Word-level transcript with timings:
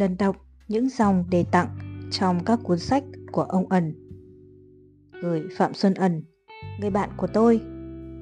lần 0.00 0.16
đọc 0.18 0.36
những 0.68 0.88
dòng 0.88 1.24
đề 1.30 1.44
tặng 1.50 1.78
trong 2.10 2.44
các 2.44 2.58
cuốn 2.62 2.78
sách 2.78 3.04
của 3.32 3.42
ông 3.42 3.68
ẩn. 3.68 3.94
Gửi 5.22 5.42
Phạm 5.56 5.74
Xuân 5.74 5.94
ẩn, 5.94 6.22
người 6.80 6.90
bạn 6.90 7.10
của 7.16 7.26
tôi, 7.26 7.60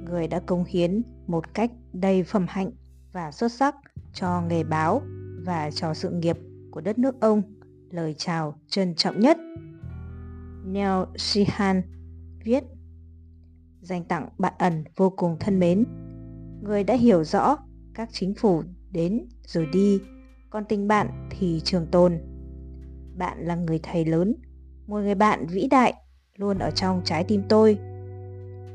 người 0.05 0.29
đã 0.29 0.41
công 0.41 0.65
hiến 0.65 1.03
một 1.27 1.55
cách 1.55 1.71
đầy 1.93 2.23
phẩm 2.23 2.47
hạnh 2.49 2.71
và 3.13 3.33
xuất 3.33 3.53
sắc 3.53 3.75
cho 4.13 4.43
nghề 4.49 4.65
báo 4.65 5.03
và 5.45 5.71
cho 5.71 5.95
sự 5.95 6.11
nghiệp 6.11 6.37
của 6.71 6.81
đất 6.81 6.99
nước 6.99 7.21
ông 7.21 7.43
lời 7.91 8.15
chào 8.19 8.59
trân 8.69 8.95
trọng 8.95 9.21
nhất. 9.21 9.39
Neil 10.67 11.05
Sheehan 11.17 11.83
viết 12.45 12.65
Dành 13.81 14.05
tặng 14.05 14.29
bạn 14.39 14.55
ẩn 14.59 14.85
vô 14.97 15.11
cùng 15.11 15.37
thân 15.41 15.59
mến 15.59 15.85
Người 16.63 16.85
đã 16.85 16.95
hiểu 16.95 17.25
rõ 17.25 17.57
các 17.95 18.09
chính 18.13 18.35
phủ 18.35 18.63
đến 18.91 19.29
rồi 19.47 19.67
đi 19.73 20.01
còn 20.51 20.65
tình 20.65 20.89
bạn 20.89 21.29
thì 21.31 21.61
trường 21.65 21.87
tồn 21.87 22.19
Bạn 23.19 23.39
là 23.41 23.55
người 23.55 23.81
thầy 23.83 24.05
lớn 24.05 24.35
Một 24.87 24.99
người 24.99 25.15
bạn 25.15 25.47
vĩ 25.47 25.69
đại 25.71 25.95
luôn 26.37 26.59
ở 26.59 26.71
trong 26.71 27.01
trái 27.05 27.25
tim 27.25 27.43
tôi 27.49 27.79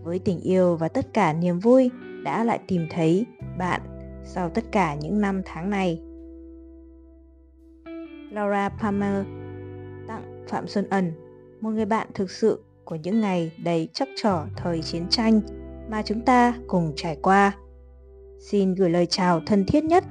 Với 0.04 0.20
tình 0.20 0.40
yêu 0.40 0.76
và 0.76 0.88
tất 0.88 1.14
cả 1.14 1.34
niềm 1.34 1.60
vui 1.60 1.92
đã 2.24 2.44
lại 2.44 2.60
tìm 2.68 2.88
thấy 2.90 3.26
bạn 3.58 3.82
sau 4.24 4.50
tất 4.50 4.64
cả 4.72 4.96
những 4.96 5.22
năm 5.22 5.42
tháng 5.46 5.70
này 5.70 6.02
Laura 8.34 8.70
Palmer 8.70 9.26
tặng 10.08 10.46
Phạm 10.48 10.68
Xuân 10.68 10.90
Ẩn, 10.90 11.12
một 11.62 11.70
người 11.70 11.86
bạn 11.86 12.08
thực 12.14 12.32
sự 12.32 12.64
của 12.84 12.96
những 12.96 13.22
ngày 13.22 13.52
đầy 13.64 13.90
chắc 13.94 14.08
trở 14.16 14.46
thời 14.56 14.82
chiến 14.82 15.08
tranh 15.10 15.42
mà 15.90 16.02
chúng 16.02 16.22
ta 16.22 16.54
cùng 16.68 16.94
trải 16.96 17.18
qua. 17.22 17.52
Xin 18.40 18.76
gửi 18.76 18.90
lời 18.90 19.06
chào 19.06 19.42
thân 19.46 19.66
thiết 19.66 19.84
nhất. 19.84 20.04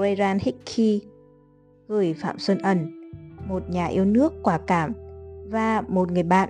Grayran 0.00 0.38
Hickey 0.38 1.00
gửi 1.88 2.14
Phạm 2.14 2.38
Xuân 2.38 2.58
Ẩn, 2.58 3.10
một 3.48 3.70
nhà 3.70 3.86
yêu 3.86 4.04
nước 4.04 4.32
quả 4.42 4.58
cảm 4.58 4.92
và 5.48 5.82
một 5.88 6.12
người 6.12 6.22
bạn, 6.22 6.48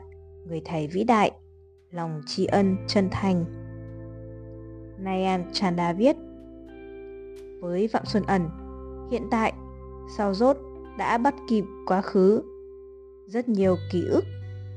người 0.48 0.62
thầy 0.64 0.86
vĩ 0.86 1.04
đại, 1.04 1.30
lòng 1.90 2.20
tri 2.26 2.46
ân 2.46 2.76
chân 2.86 3.08
thành. 3.10 3.44
Nayan 4.98 5.44
Chanda 5.52 5.92
viết 5.92 6.16
Với 7.60 7.88
Phạm 7.88 8.06
Xuân 8.06 8.22
Ẩn, 8.26 8.48
hiện 9.10 9.22
tại 9.30 9.52
sau 10.16 10.34
rốt 10.34 10.56
đã 10.98 11.18
bắt 11.18 11.34
kịp 11.48 11.64
quá 11.86 12.00
khứ 12.02 12.42
rất 13.26 13.48
nhiều 13.48 13.76
ký 13.92 14.04
ức 14.10 14.24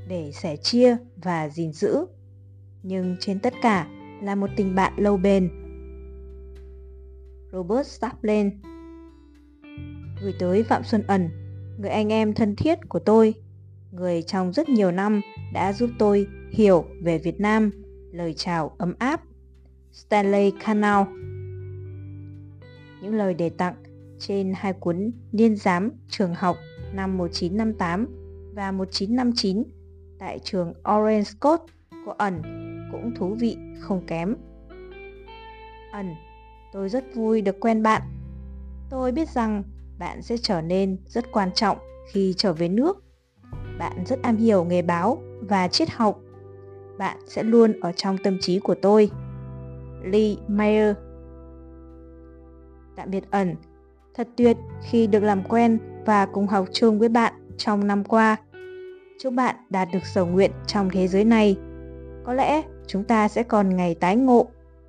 để 0.08 0.30
sẻ 0.32 0.56
chia 0.56 0.96
và 1.16 1.48
gìn 1.48 1.72
giữ 1.72 2.06
nhưng 2.82 3.16
trên 3.20 3.40
tất 3.40 3.54
cả 3.62 3.86
là 4.22 4.34
một 4.34 4.50
tình 4.56 4.74
bạn 4.74 4.92
lâu 4.96 5.16
bền 5.16 5.63
robert 7.54 7.86
Staplin 7.86 8.50
gửi 10.22 10.34
tới 10.38 10.62
phạm 10.62 10.84
xuân 10.84 11.02
ẩn 11.06 11.28
người 11.78 11.90
anh 11.90 12.12
em 12.12 12.34
thân 12.34 12.56
thiết 12.56 12.78
của 12.88 12.98
tôi 12.98 13.34
người 13.92 14.22
trong 14.22 14.52
rất 14.52 14.68
nhiều 14.68 14.90
năm 14.90 15.20
đã 15.52 15.72
giúp 15.72 15.90
tôi 15.98 16.26
hiểu 16.50 16.84
về 17.02 17.18
việt 17.18 17.40
nam 17.40 17.70
lời 18.12 18.34
chào 18.34 18.74
ấm 18.78 18.94
áp. 18.98 19.22
Stanley 19.92 20.52
canal 20.64 21.02
những 23.02 23.14
lời 23.14 23.34
đề 23.34 23.50
tặng 23.50 23.74
trên 24.18 24.52
hai 24.56 24.72
cuốn 24.72 25.10
Niên 25.32 25.56
giám 25.56 25.90
trường 26.08 26.34
học 26.34 26.56
năm 26.92 27.16
1958 27.18 28.06
và 28.54 28.72
1959 28.72 29.62
tại 30.18 30.38
trường 30.38 30.68
Orange 30.68 31.30
Coast 31.40 31.62
của 32.06 32.12
ẩn 32.12 32.42
cũng 32.92 33.14
thú 33.14 33.36
vị 33.40 33.56
không 33.80 34.06
kém. 34.06 34.36
Ẩn, 35.92 36.14
tôi 36.74 36.88
rất 36.88 37.04
vui 37.14 37.42
được 37.42 37.60
quen 37.60 37.82
bạn. 37.82 38.02
Tôi 38.90 39.12
biết 39.12 39.28
rằng 39.28 39.62
bạn 39.98 40.22
sẽ 40.22 40.36
trở 40.36 40.60
nên 40.60 40.96
rất 41.06 41.32
quan 41.32 41.52
trọng 41.52 41.78
khi 42.12 42.34
trở 42.36 42.52
về 42.52 42.68
nước. 42.68 43.04
Bạn 43.78 44.04
rất 44.06 44.22
am 44.22 44.36
hiểu 44.36 44.64
nghề 44.64 44.82
báo 44.82 45.18
và 45.40 45.68
triết 45.68 45.90
học. 45.90 46.20
Bạn 46.98 47.16
sẽ 47.26 47.42
luôn 47.42 47.80
ở 47.80 47.92
trong 47.92 48.18
tâm 48.18 48.38
trí 48.40 48.58
của 48.58 48.74
tôi. 48.74 49.10
Lee 50.02 50.34
Mayer 50.48 50.96
Tạm 52.96 53.10
biệt 53.10 53.24
ẩn, 53.30 53.56
Thật 54.14 54.28
tuyệt 54.36 54.56
khi 54.82 55.06
được 55.06 55.22
làm 55.22 55.42
quen 55.42 55.78
và 56.06 56.26
cùng 56.26 56.46
học 56.46 56.66
chung 56.72 56.98
với 56.98 57.08
bạn 57.08 57.32
trong 57.56 57.86
năm 57.86 58.04
qua. 58.04 58.36
Chúc 59.20 59.34
bạn 59.34 59.56
đạt 59.70 59.88
được 59.92 60.04
sở 60.04 60.24
nguyện 60.24 60.50
trong 60.66 60.90
thế 60.90 61.08
giới 61.08 61.24
này. 61.24 61.56
Có 62.24 62.32
lẽ 62.32 62.62
chúng 62.86 63.04
ta 63.04 63.28
sẽ 63.28 63.42
còn 63.42 63.76
ngày 63.76 63.94
tái 63.94 64.16
ngộ 64.16 64.46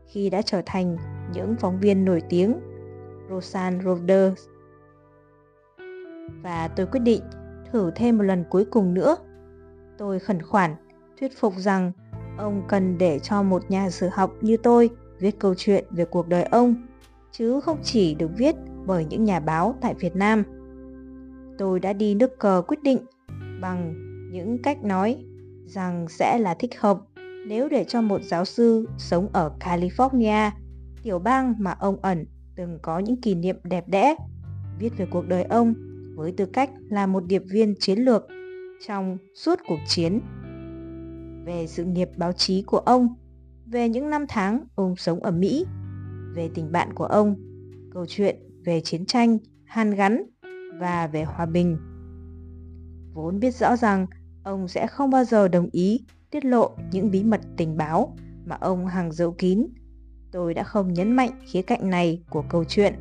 khi 0.07 0.29
đã 0.29 0.41
trở 0.41 0.61
thành 0.65 0.97
những 1.33 1.55
phóng 1.59 1.79
viên 1.79 2.05
nổi 2.05 2.21
tiếng. 2.29 2.53
Rosan 3.29 3.81
Roders 3.85 4.47
Và 6.43 6.67
tôi 6.67 6.85
quyết 6.85 6.99
định 6.99 7.21
thử 7.71 7.91
thêm 7.95 8.17
một 8.17 8.23
lần 8.23 8.43
cuối 8.49 8.65
cùng 8.65 8.93
nữa. 8.93 9.15
Tôi 9.97 10.19
khẩn 10.19 10.41
khoản 10.41 10.75
thuyết 11.19 11.37
phục 11.37 11.53
rằng 11.57 11.91
ông 12.37 12.63
cần 12.67 12.97
để 12.97 13.19
cho 13.19 13.43
một 13.43 13.71
nhà 13.71 13.89
sử 13.89 14.07
học 14.07 14.31
như 14.41 14.57
tôi 14.57 14.89
viết 15.19 15.39
câu 15.39 15.53
chuyện 15.57 15.85
về 15.91 16.05
cuộc 16.05 16.27
đời 16.27 16.43
ông, 16.43 16.75
chứ 17.31 17.59
không 17.59 17.77
chỉ 17.83 18.15
được 18.15 18.31
viết 18.37 18.55
bởi 18.85 19.05
những 19.05 19.23
nhà 19.23 19.39
báo 19.39 19.75
tại 19.81 19.93
Việt 19.93 20.15
Nam. 20.15 20.43
Tôi 21.57 21.79
đã 21.79 21.93
đi 21.93 22.15
nước 22.15 22.39
cờ 22.39 22.61
quyết 22.67 22.83
định 22.83 22.99
bằng 23.61 23.93
những 24.31 24.61
cách 24.63 24.83
nói 24.83 25.25
rằng 25.65 26.05
sẽ 26.09 26.39
là 26.39 26.53
thích 26.53 26.79
hợp 26.79 26.97
nếu 27.47 27.69
để 27.69 27.83
cho 27.83 28.01
một 28.01 28.21
giáo 28.23 28.45
sư 28.45 28.85
sống 28.97 29.27
ở 29.33 29.51
California, 29.59 30.51
tiểu 31.05 31.19
bang 31.19 31.53
mà 31.59 31.71
ông 31.71 31.97
ẩn 32.01 32.25
từng 32.55 32.79
có 32.81 32.99
những 32.99 33.21
kỷ 33.21 33.35
niệm 33.35 33.55
đẹp 33.63 33.87
đẽ, 33.87 34.15
viết 34.79 34.97
về 34.97 35.07
cuộc 35.11 35.27
đời 35.27 35.43
ông 35.43 35.73
với 36.15 36.33
tư 36.37 36.45
cách 36.45 36.69
là 36.89 37.07
một 37.07 37.23
điệp 37.27 37.41
viên 37.51 37.75
chiến 37.79 37.99
lược 37.99 38.27
trong 38.87 39.17
suốt 39.35 39.59
cuộc 39.67 39.79
chiến. 39.87 40.21
Về 41.45 41.67
sự 41.67 41.83
nghiệp 41.83 42.09
báo 42.17 42.31
chí 42.31 42.61
của 42.61 42.77
ông, 42.77 43.07
về 43.65 43.89
những 43.89 44.09
năm 44.09 44.25
tháng 44.29 44.63
ông 44.75 44.95
sống 44.95 45.23
ở 45.23 45.31
Mỹ, 45.31 45.65
về 46.35 46.49
tình 46.53 46.71
bạn 46.71 46.93
của 46.93 47.05
ông, 47.05 47.35
câu 47.93 48.05
chuyện 48.05 48.35
về 48.65 48.81
chiến 48.81 49.05
tranh, 49.05 49.37
hàn 49.65 49.91
gắn 49.91 50.23
và 50.79 51.07
về 51.07 51.23
hòa 51.23 51.45
bình. 51.45 51.77
Vốn 53.13 53.39
biết 53.39 53.55
rõ 53.55 53.75
rằng 53.75 54.07
ông 54.43 54.67
sẽ 54.67 54.87
không 54.87 55.09
bao 55.09 55.23
giờ 55.23 55.47
đồng 55.47 55.69
ý 55.71 56.05
tiết 56.31 56.45
lộ 56.45 56.75
những 56.91 57.11
bí 57.11 57.23
mật 57.23 57.41
tình 57.57 57.77
báo 57.77 58.15
mà 58.45 58.55
ông 58.55 58.87
hàng 58.87 59.11
giấu 59.11 59.31
kín. 59.31 59.67
Tôi 60.35 60.53
đã 60.53 60.63
không 60.63 60.93
nhấn 60.93 61.11
mạnh 61.11 61.29
khía 61.45 61.61
cạnh 61.61 61.89
này 61.89 62.23
của 62.29 62.43
câu 62.49 62.63
chuyện. 62.63 62.93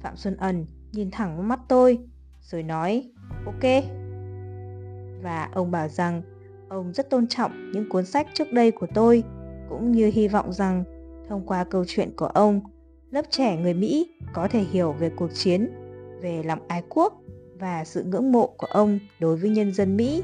Phạm 0.00 0.16
Xuân 0.16 0.36
Ẩn 0.36 0.66
nhìn 0.92 1.10
thẳng 1.10 1.36
vào 1.36 1.42
mắt 1.42 1.60
tôi 1.68 1.98
rồi 2.40 2.62
nói 2.62 3.10
ok. 3.46 3.84
Và 5.22 5.48
ông 5.54 5.70
bảo 5.70 5.88
rằng 5.88 6.22
ông 6.68 6.92
rất 6.92 7.10
tôn 7.10 7.26
trọng 7.26 7.72
những 7.72 7.88
cuốn 7.88 8.04
sách 8.04 8.26
trước 8.34 8.52
đây 8.52 8.70
của 8.70 8.86
tôi 8.94 9.24
cũng 9.68 9.92
như 9.92 10.10
hy 10.14 10.28
vọng 10.28 10.52
rằng 10.52 10.84
thông 11.28 11.46
qua 11.46 11.64
câu 11.64 11.84
chuyện 11.88 12.16
của 12.16 12.26
ông 12.26 12.60
lớp 13.10 13.24
trẻ 13.30 13.56
người 13.56 13.74
Mỹ 13.74 14.10
có 14.34 14.48
thể 14.48 14.60
hiểu 14.60 14.92
về 14.92 15.10
cuộc 15.16 15.34
chiến, 15.34 15.68
về 16.20 16.42
lòng 16.42 16.68
ái 16.68 16.82
quốc 16.88 17.20
và 17.58 17.84
sự 17.84 18.04
ngưỡng 18.04 18.32
mộ 18.32 18.46
của 18.46 18.66
ông 18.66 18.98
đối 19.20 19.36
với 19.36 19.50
nhân 19.50 19.72
dân 19.72 19.96
Mỹ. 19.96 20.22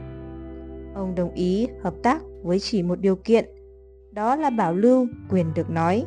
Ông 0.94 1.14
đồng 1.14 1.34
ý 1.34 1.68
hợp 1.82 1.94
tác 2.02 2.22
với 2.42 2.58
chỉ 2.60 2.82
một 2.82 3.00
điều 3.00 3.16
kiện, 3.16 3.57
đó 4.18 4.36
là 4.36 4.50
bảo 4.50 4.74
lưu 4.74 5.06
quyền 5.30 5.54
được 5.54 5.70
nói. 5.70 6.04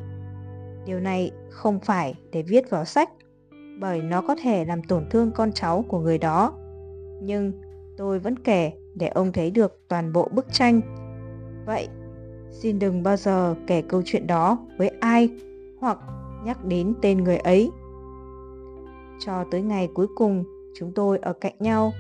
Điều 0.86 1.00
này 1.00 1.32
không 1.50 1.80
phải 1.80 2.16
để 2.32 2.42
viết 2.42 2.70
vào 2.70 2.86
sách, 2.86 3.10
bởi 3.80 4.02
nó 4.02 4.22
có 4.22 4.36
thể 4.36 4.66
làm 4.66 4.84
tổn 4.84 5.06
thương 5.10 5.32
con 5.32 5.52
cháu 5.52 5.86
của 5.88 6.00
người 6.00 6.18
đó. 6.18 6.54
Nhưng 7.22 7.52
tôi 7.98 8.20
vẫn 8.20 8.40
kể 8.40 8.72
để 8.96 9.08
ông 9.08 9.32
thấy 9.32 9.52
được 9.52 9.80
toàn 9.88 10.14
bộ 10.14 10.30
bức 10.32 10.54
tranh. 10.54 10.82
Vậy, 11.66 11.88
xin 12.52 12.80
đừng 12.80 13.04
bao 13.04 13.18
giờ 13.18 13.56
kể 13.68 13.82
câu 13.82 14.02
chuyện 14.06 14.28
đó 14.28 14.68
với 14.78 14.92
ai 15.00 15.30
hoặc 15.80 15.98
nhắc 16.46 16.66
đến 16.66 16.94
tên 17.02 17.24
người 17.24 17.38
ấy. 17.38 17.72
Cho 19.20 19.46
tới 19.52 19.62
ngày 19.62 19.90
cuối 19.94 20.08
cùng 20.16 20.44
chúng 20.76 20.92
tôi 20.94 21.18
ở 21.18 21.34
cạnh 21.34 21.56
nhau, 21.60 21.92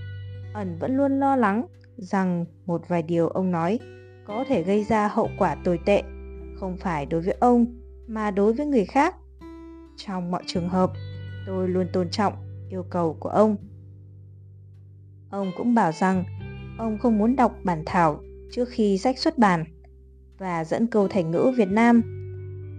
ẩn 0.53 0.77
vẫn 0.79 0.97
luôn 0.97 1.19
lo 1.19 1.35
lắng 1.35 1.65
rằng 1.97 2.45
một 2.65 2.87
vài 2.87 3.01
điều 3.01 3.27
ông 3.27 3.51
nói 3.51 3.79
có 4.25 4.45
thể 4.47 4.63
gây 4.63 4.83
ra 4.83 5.07
hậu 5.07 5.29
quả 5.37 5.55
tồi 5.55 5.79
tệ, 5.85 6.03
không 6.55 6.77
phải 6.77 7.05
đối 7.05 7.21
với 7.21 7.35
ông 7.39 7.65
mà 8.07 8.31
đối 8.31 8.53
với 8.53 8.65
người 8.65 8.85
khác. 8.85 9.15
Trong 9.97 10.31
mọi 10.31 10.43
trường 10.45 10.69
hợp, 10.69 10.91
tôi 11.47 11.69
luôn 11.69 11.87
tôn 11.93 12.09
trọng 12.09 12.33
yêu 12.69 12.83
cầu 12.89 13.17
của 13.19 13.29
ông. 13.29 13.55
Ông 15.29 15.51
cũng 15.57 15.75
bảo 15.75 15.91
rằng 15.91 16.23
ông 16.77 16.97
không 16.97 17.17
muốn 17.17 17.35
đọc 17.35 17.55
bản 17.63 17.83
thảo 17.85 18.21
trước 18.51 18.69
khi 18.69 18.97
sách 18.97 19.19
xuất 19.19 19.37
bản 19.37 19.65
và 20.37 20.63
dẫn 20.63 20.87
câu 20.87 21.07
thành 21.07 21.31
ngữ 21.31 21.51
Việt 21.57 21.69
Nam 21.69 22.01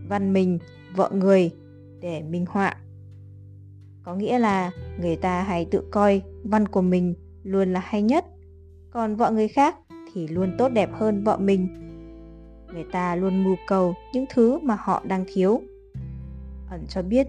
văn 0.09 0.33
mình 0.33 0.59
vợ 0.97 1.11
người 1.15 1.50
để 2.00 2.23
minh 2.23 2.47
họa. 2.49 2.77
Có 4.03 4.15
nghĩa 4.15 4.39
là 4.39 4.71
người 5.00 5.17
ta 5.17 5.43
hay 5.43 5.67
tự 5.71 5.83
coi 5.91 6.23
văn 6.44 6.69
của 6.69 6.83
mình 6.83 7.15
luôn 7.43 7.73
là 7.73 7.81
hay 7.85 8.03
nhất, 8.03 8.25
còn 8.91 9.17
vợ 9.17 9.31
người 9.31 9.49
khác 9.49 9.77
thì 10.14 10.29
luôn 10.29 10.55
tốt 10.59 10.69
đẹp 10.69 10.91
hơn 10.93 11.25
vợ 11.25 11.37
mình. 11.37 11.69
Người 12.73 12.85
ta 12.93 13.17
luôn 13.17 13.44
mưu 13.44 13.56
cầu 13.69 13.94
những 14.14 14.25
thứ 14.35 14.59
mà 14.59 14.76
họ 14.81 15.03
đang 15.06 15.25
thiếu. 15.32 15.62
Ẩn 16.70 16.87
cho 16.88 17.03
biết, 17.03 17.26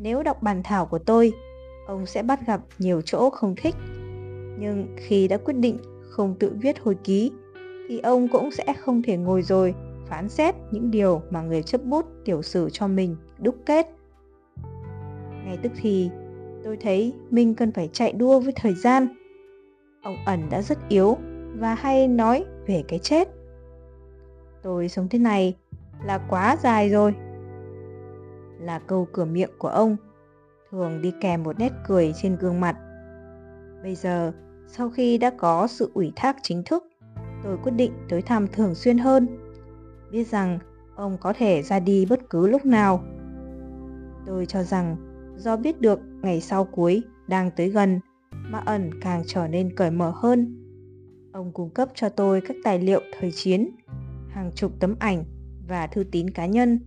Nếu 0.00 0.22
đọc 0.22 0.42
bàn 0.42 0.62
thảo 0.64 0.86
của 0.86 0.98
tôi, 0.98 1.32
ông 1.86 2.06
sẽ 2.06 2.22
bắt 2.22 2.46
gặp 2.46 2.60
nhiều 2.78 3.00
chỗ 3.04 3.30
không 3.30 3.54
thích. 3.56 3.74
Nhưng 4.58 4.86
khi 4.96 5.28
đã 5.28 5.36
quyết 5.36 5.54
định 5.56 5.78
không 6.10 6.34
tự 6.38 6.52
viết 6.60 6.80
hồi 6.80 6.96
ký, 7.04 7.30
thì 7.88 7.98
ông 7.98 8.28
cũng 8.28 8.50
sẽ 8.50 8.72
không 8.80 9.02
thể 9.02 9.16
ngồi 9.16 9.42
rồi 9.42 9.74
phán 10.08 10.28
xét 10.28 10.54
những 10.70 10.90
điều 10.90 11.22
mà 11.30 11.42
người 11.42 11.62
chấp 11.62 11.84
bút 11.84 12.06
tiểu 12.24 12.42
sử 12.42 12.70
cho 12.72 12.88
mình 12.88 13.16
đúc 13.38 13.56
kết. 13.66 13.86
Ngay 15.44 15.58
tức 15.62 15.72
thì, 15.80 16.10
tôi 16.64 16.76
thấy 16.76 17.12
mình 17.30 17.54
cần 17.54 17.72
phải 17.72 17.88
chạy 17.92 18.12
đua 18.12 18.40
với 18.40 18.52
thời 18.56 18.74
gian. 18.74 19.06
Ông 20.02 20.16
ẩn 20.26 20.40
đã 20.50 20.62
rất 20.62 20.78
yếu 20.88 21.16
và 21.58 21.74
hay 21.74 22.08
nói 22.08 22.44
về 22.66 22.84
cái 22.88 22.98
chết. 22.98 23.28
Tôi 24.62 24.88
sống 24.88 25.08
thế 25.08 25.18
này 25.18 25.56
là 26.04 26.18
quá 26.18 26.56
dài 26.62 26.88
rồi. 26.88 27.14
Là 28.60 28.78
câu 28.78 29.08
cửa 29.12 29.24
miệng 29.24 29.50
của 29.58 29.68
ông, 29.68 29.96
thường 30.70 31.02
đi 31.02 31.12
kèm 31.20 31.42
một 31.42 31.58
nét 31.58 31.72
cười 31.86 32.12
trên 32.22 32.36
gương 32.36 32.60
mặt. 32.60 32.76
Bây 33.82 33.94
giờ, 33.94 34.32
sau 34.66 34.90
khi 34.90 35.18
đã 35.18 35.30
có 35.38 35.66
sự 35.66 35.90
ủy 35.94 36.12
thác 36.16 36.36
chính 36.42 36.62
thức, 36.66 36.84
tôi 37.42 37.58
quyết 37.62 37.72
định 37.72 37.92
tới 38.08 38.22
thăm 38.22 38.46
thường 38.46 38.74
xuyên 38.74 38.98
hơn. 38.98 39.26
Biết 40.10 40.28
rằng 40.28 40.58
ông 40.96 41.18
có 41.20 41.32
thể 41.32 41.62
ra 41.62 41.80
đi 41.80 42.06
bất 42.06 42.30
cứ 42.30 42.48
lúc 42.48 42.66
nào. 42.66 43.04
Tôi 44.26 44.46
cho 44.46 44.62
rằng 44.62 44.96
do 45.36 45.56
biết 45.56 45.80
được 45.80 46.00
ngày 46.22 46.40
sau 46.40 46.64
cuối 46.64 47.02
đang 47.28 47.50
tới 47.50 47.68
gần 47.68 48.00
mà 48.32 48.58
ẩn 48.58 48.90
càng 49.00 49.22
trở 49.26 49.48
nên 49.48 49.74
cởi 49.76 49.90
mở 49.90 50.12
hơn. 50.14 50.67
Ông 51.38 51.52
cung 51.52 51.70
cấp 51.70 51.88
cho 51.94 52.08
tôi 52.08 52.40
các 52.40 52.56
tài 52.64 52.78
liệu 52.78 53.00
thời 53.18 53.32
chiến, 53.32 53.70
hàng 54.28 54.50
chục 54.54 54.72
tấm 54.80 54.94
ảnh 54.98 55.24
và 55.68 55.86
thư 55.86 56.04
tín 56.04 56.30
cá 56.30 56.46
nhân, 56.46 56.80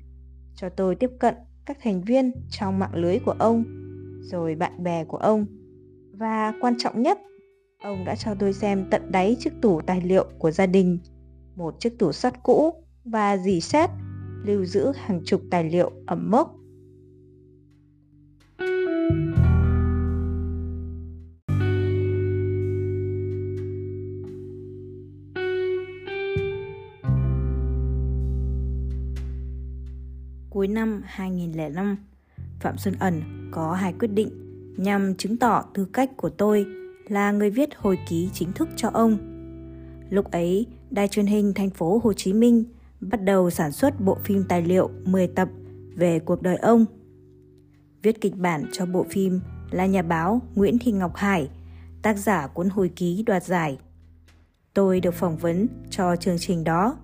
cho 0.56 0.70
tôi 0.70 0.96
tiếp 0.96 1.12
cận 1.20 1.36
các 1.66 1.78
thành 1.82 2.02
viên 2.02 2.32
trong 2.50 2.80
mạng 2.80 2.96
lưới 2.96 3.20
của 3.20 3.36
ông, 3.40 3.64
rồi 4.22 4.56
bạn 4.56 4.84
bè 4.84 5.04
của 5.04 5.18
ông. 5.18 5.46
Và 6.14 6.54
quan 6.62 6.74
trọng 6.78 7.02
nhất, 7.02 7.20
ông 7.84 8.06
đã 8.06 8.16
cho 8.16 8.36
tôi 8.36 8.54
xem 8.54 8.86
tận 8.92 9.12
đáy 9.12 9.38
chiếc 9.40 9.54
tủ 9.62 9.82
tài 9.82 10.02
liệu 10.02 10.26
của 10.40 10.52
gia 10.52 10.66
đình, 10.66 11.00
một 11.56 11.80
chiếc 11.80 12.00
tủ 12.00 12.12
sắt 12.12 12.44
cũ 12.44 12.74
và 13.06 13.38
dì 13.38 13.62
xét 13.62 13.90
lưu 14.46 14.66
giữ 14.66 14.92
hàng 14.96 15.22
chục 15.26 15.42
tài 15.52 15.64
liệu 15.64 15.92
ẩm 16.08 16.32
mốc 16.32 16.56
Cuối 30.62 30.68
năm 30.68 31.02
2005, 31.06 31.98
Phạm 32.60 32.78
Xuân 32.78 32.94
Ẩn 33.00 33.22
có 33.52 33.74
hai 33.74 33.94
quyết 34.00 34.08
định 34.08 34.30
nhằm 34.78 35.16
chứng 35.16 35.38
tỏ 35.38 35.64
tư 35.74 35.86
cách 35.86 36.18
của 36.18 36.30
tôi 36.30 36.66
là 37.08 37.32
người 37.32 37.50
viết 37.50 37.70
hồi 37.78 38.00
ký 38.10 38.30
chính 38.34 38.54
thức 38.54 38.70
cho 38.76 38.90
ông. 38.94 39.18
Lúc 40.10 40.32
ấy, 40.32 40.68
Đài 40.90 41.08
truyền 41.08 41.26
hình 41.26 41.54
thành 41.54 41.70
phố 41.70 42.02
Hồ 42.04 42.14
Chí 42.14 42.34
Minh 42.34 42.64
bắt 43.00 43.24
đầu 43.24 43.50
sản 43.50 43.72
xuất 43.72 44.02
bộ 44.02 44.18
phim 44.24 44.44
tài 44.44 44.62
liệu 44.62 44.90
10 45.04 45.28
tập 45.28 45.50
về 45.96 46.20
cuộc 46.20 46.42
đời 46.42 46.58
ông. 46.58 46.86
Viết 48.02 48.22
kịch 48.22 48.36
bản 48.36 48.66
cho 48.72 48.86
bộ 48.86 49.06
phim 49.10 49.40
là 49.72 49.86
nhà 49.86 50.02
báo 50.02 50.42
Nguyễn 50.56 50.80
Thị 50.80 50.92
Ngọc 50.92 51.16
Hải, 51.16 51.50
tác 52.02 52.18
giả 52.18 52.48
cuốn 52.48 52.70
hồi 52.70 52.92
ký 52.96 53.24
đoạt 53.26 53.44
giải. 53.44 53.78
Tôi 54.74 55.00
được 55.00 55.14
phỏng 55.14 55.38
vấn 55.38 55.68
cho 55.90 56.16
chương 56.16 56.38
trình 56.40 56.64
đó 56.64 56.98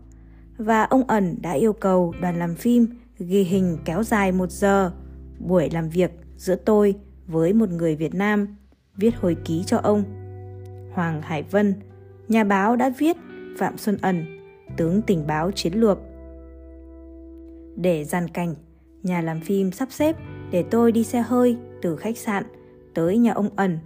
và 0.58 0.84
ông 0.84 1.08
ẩn 1.08 1.36
đã 1.42 1.52
yêu 1.52 1.74
cầu 1.74 2.14
đoàn 2.22 2.40
làm 2.40 2.56
phim 2.56 2.88
ghi 3.20 3.44
hình 3.44 3.78
kéo 3.86 4.04
dài 4.04 4.32
một 4.32 4.52
giờ 4.52 4.92
buổi 5.40 5.70
làm 5.70 5.90
việc 5.90 6.12
giữa 6.38 6.56
tôi 6.56 6.96
với 7.28 7.54
một 7.54 7.70
người 7.70 7.96
Việt 7.96 8.16
Nam 8.16 8.56
viết 8.96 9.16
hồi 9.16 9.38
ký 9.46 9.64
cho 9.66 9.78
ông. 9.78 10.04
Hoàng 10.94 11.22
Hải 11.22 11.44
Vân, 11.44 11.74
nhà 12.28 12.44
báo 12.44 12.76
đã 12.76 12.90
viết 12.98 13.18
Phạm 13.58 13.78
Xuân 13.78 13.98
Ẩn, 14.02 14.26
tướng 14.78 15.02
tình 15.02 15.28
báo 15.28 15.52
chiến 15.52 15.74
lược. 15.74 16.00
Để 17.76 18.04
gian 18.04 18.28
cảnh, 18.28 18.56
nhà 19.04 19.22
làm 19.22 19.42
phim 19.42 19.72
sắp 19.72 19.92
xếp 19.92 20.16
để 20.52 20.64
tôi 20.64 20.92
đi 20.92 21.04
xe 21.04 21.22
hơi 21.22 21.58
từ 21.82 21.96
khách 21.96 22.18
sạn 22.18 22.44
tới 22.94 23.18
nhà 23.18 23.34
ông 23.34 23.50
Ẩn 23.56 23.80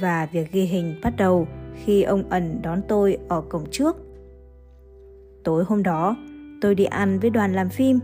và 0.00 0.26
việc 0.32 0.52
ghi 0.52 0.62
hình 0.62 1.00
bắt 1.02 1.14
đầu 1.16 1.48
khi 1.84 2.02
ông 2.02 2.30
Ẩn 2.30 2.62
đón 2.62 2.80
tôi 2.88 3.18
ở 3.28 3.40
cổng 3.40 3.70
trước. 3.70 3.96
Tối 5.44 5.64
hôm 5.64 5.82
đó, 5.82 6.16
tôi 6.60 6.74
đi 6.74 6.84
ăn 6.84 7.18
với 7.18 7.30
đoàn 7.30 7.52
làm 7.52 7.68
phim 7.68 7.98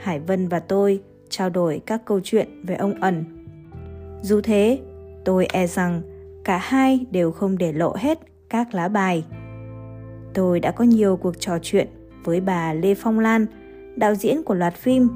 Hải 0.00 0.20
Vân 0.20 0.48
và 0.48 0.60
tôi 0.60 1.02
trao 1.28 1.50
đổi 1.50 1.80
các 1.86 2.02
câu 2.04 2.20
chuyện 2.24 2.48
về 2.66 2.74
ông 2.74 2.94
ẩn. 3.00 3.24
Dù 4.22 4.40
thế, 4.40 4.80
tôi 5.24 5.46
e 5.46 5.66
rằng 5.66 6.02
cả 6.44 6.58
hai 6.58 7.06
đều 7.10 7.32
không 7.32 7.58
để 7.58 7.72
lộ 7.72 7.94
hết 7.98 8.18
các 8.48 8.74
lá 8.74 8.88
bài. 8.88 9.24
Tôi 10.34 10.60
đã 10.60 10.70
có 10.70 10.84
nhiều 10.84 11.16
cuộc 11.16 11.40
trò 11.40 11.58
chuyện 11.62 11.88
với 12.24 12.40
bà 12.40 12.72
Lê 12.72 12.94
Phong 12.94 13.18
Lan, 13.18 13.46
đạo 13.96 14.14
diễn 14.14 14.42
của 14.42 14.54
loạt 14.54 14.74
phim, 14.74 15.08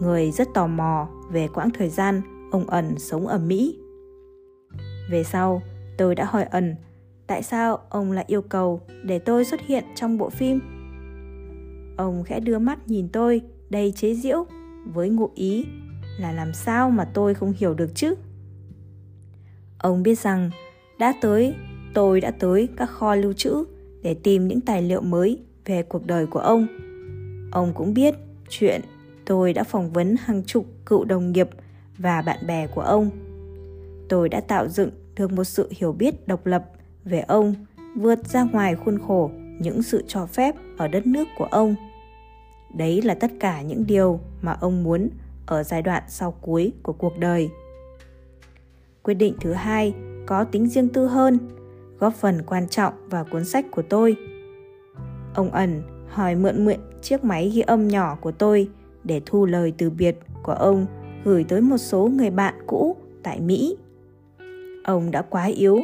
người 0.00 0.30
rất 0.30 0.48
tò 0.54 0.66
mò 0.66 1.08
về 1.30 1.48
quãng 1.54 1.70
thời 1.70 1.88
gian 1.88 2.22
ông 2.50 2.66
ẩn 2.66 2.98
sống 2.98 3.26
ở 3.26 3.38
Mỹ. 3.38 3.78
Về 5.10 5.24
sau, 5.24 5.62
tôi 5.98 6.14
đã 6.14 6.24
hỏi 6.24 6.44
ẩn 6.44 6.74
tại 7.26 7.42
sao 7.42 7.78
ông 7.88 8.12
lại 8.12 8.24
yêu 8.28 8.42
cầu 8.42 8.80
để 9.04 9.18
tôi 9.18 9.44
xuất 9.44 9.60
hiện 9.60 9.84
trong 9.94 10.18
bộ 10.18 10.30
phim. 10.30 10.60
Ông 11.96 12.24
khẽ 12.24 12.40
đưa 12.40 12.58
mắt 12.58 12.88
nhìn 12.88 13.08
tôi 13.08 13.42
đầy 13.70 13.92
chế 13.96 14.14
giễu 14.14 14.46
với 14.84 15.08
ngụ 15.08 15.30
ý 15.34 15.64
là 16.18 16.32
làm 16.32 16.54
sao 16.54 16.90
mà 16.90 17.04
tôi 17.04 17.34
không 17.34 17.52
hiểu 17.56 17.74
được 17.74 17.90
chứ? 17.94 18.14
Ông 19.78 20.02
biết 20.02 20.18
rằng 20.18 20.50
đã 20.98 21.14
tới, 21.20 21.54
tôi 21.94 22.20
đã 22.20 22.30
tới 22.30 22.68
các 22.76 22.86
kho 22.86 23.14
lưu 23.14 23.32
trữ 23.32 23.64
để 24.02 24.14
tìm 24.14 24.48
những 24.48 24.60
tài 24.60 24.82
liệu 24.82 25.00
mới 25.00 25.38
về 25.64 25.82
cuộc 25.82 26.06
đời 26.06 26.26
của 26.26 26.38
ông. 26.38 26.66
Ông 27.52 27.72
cũng 27.74 27.94
biết 27.94 28.14
chuyện 28.48 28.80
tôi 29.24 29.52
đã 29.52 29.64
phỏng 29.64 29.90
vấn 29.90 30.16
hàng 30.20 30.42
chục 30.42 30.66
cựu 30.86 31.04
đồng 31.04 31.32
nghiệp 31.32 31.48
và 31.98 32.22
bạn 32.22 32.46
bè 32.46 32.66
của 32.66 32.80
ông. 32.80 33.10
Tôi 34.08 34.28
đã 34.28 34.40
tạo 34.40 34.68
dựng 34.68 34.90
được 35.16 35.32
một 35.32 35.44
sự 35.44 35.68
hiểu 35.70 35.92
biết 35.92 36.28
độc 36.28 36.46
lập 36.46 36.64
về 37.04 37.20
ông, 37.20 37.54
vượt 37.96 38.28
ra 38.28 38.42
ngoài 38.42 38.76
khuôn 38.76 38.98
khổ 39.06 39.30
những 39.60 39.82
sự 39.82 40.04
cho 40.06 40.26
phép 40.26 40.54
ở 40.76 40.88
đất 40.88 41.06
nước 41.06 41.28
của 41.38 41.44
ông. 41.44 41.74
Đấy 42.76 43.02
là 43.02 43.14
tất 43.14 43.30
cả 43.40 43.62
những 43.62 43.86
điều 43.86 44.20
mà 44.42 44.56
ông 44.60 44.82
muốn 44.82 45.08
ở 45.46 45.62
giai 45.62 45.82
đoạn 45.82 46.02
sau 46.08 46.32
cuối 46.40 46.72
của 46.82 46.92
cuộc 46.92 47.18
đời. 47.18 47.50
Quyết 49.02 49.14
định 49.14 49.34
thứ 49.40 49.52
hai 49.52 49.94
có 50.26 50.44
tính 50.44 50.68
riêng 50.68 50.88
tư 50.88 51.06
hơn, 51.06 51.38
góp 51.98 52.14
phần 52.14 52.42
quan 52.46 52.68
trọng 52.68 52.94
vào 53.10 53.24
cuốn 53.30 53.44
sách 53.44 53.66
của 53.70 53.82
tôi. 53.82 54.16
Ông 55.34 55.50
ẩn 55.50 55.82
hỏi 56.08 56.34
mượn 56.34 56.64
mượn 56.64 56.76
chiếc 57.02 57.24
máy 57.24 57.50
ghi 57.54 57.60
âm 57.60 57.88
nhỏ 57.88 58.18
của 58.20 58.32
tôi 58.32 58.68
để 59.04 59.20
thu 59.26 59.46
lời 59.46 59.72
từ 59.78 59.90
biệt 59.90 60.18
của 60.42 60.52
ông 60.52 60.86
gửi 61.24 61.44
tới 61.44 61.60
một 61.60 61.78
số 61.78 62.10
người 62.14 62.30
bạn 62.30 62.54
cũ 62.66 62.96
tại 63.22 63.40
Mỹ. 63.40 63.76
Ông 64.84 65.10
đã 65.10 65.22
quá 65.22 65.44
yếu, 65.44 65.80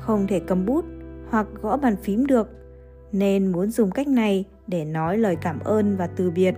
không 0.00 0.26
thể 0.26 0.40
cầm 0.40 0.66
bút 0.66 0.84
hoặc 1.28 1.46
gõ 1.62 1.76
bàn 1.76 1.96
phím 1.96 2.26
được, 2.26 2.48
nên 3.12 3.52
muốn 3.52 3.70
dùng 3.70 3.90
cách 3.90 4.08
này 4.08 4.44
để 4.68 4.84
nói 4.84 5.18
lời 5.18 5.36
cảm 5.36 5.60
ơn 5.60 5.96
và 5.96 6.06
từ 6.06 6.30
biệt. 6.30 6.54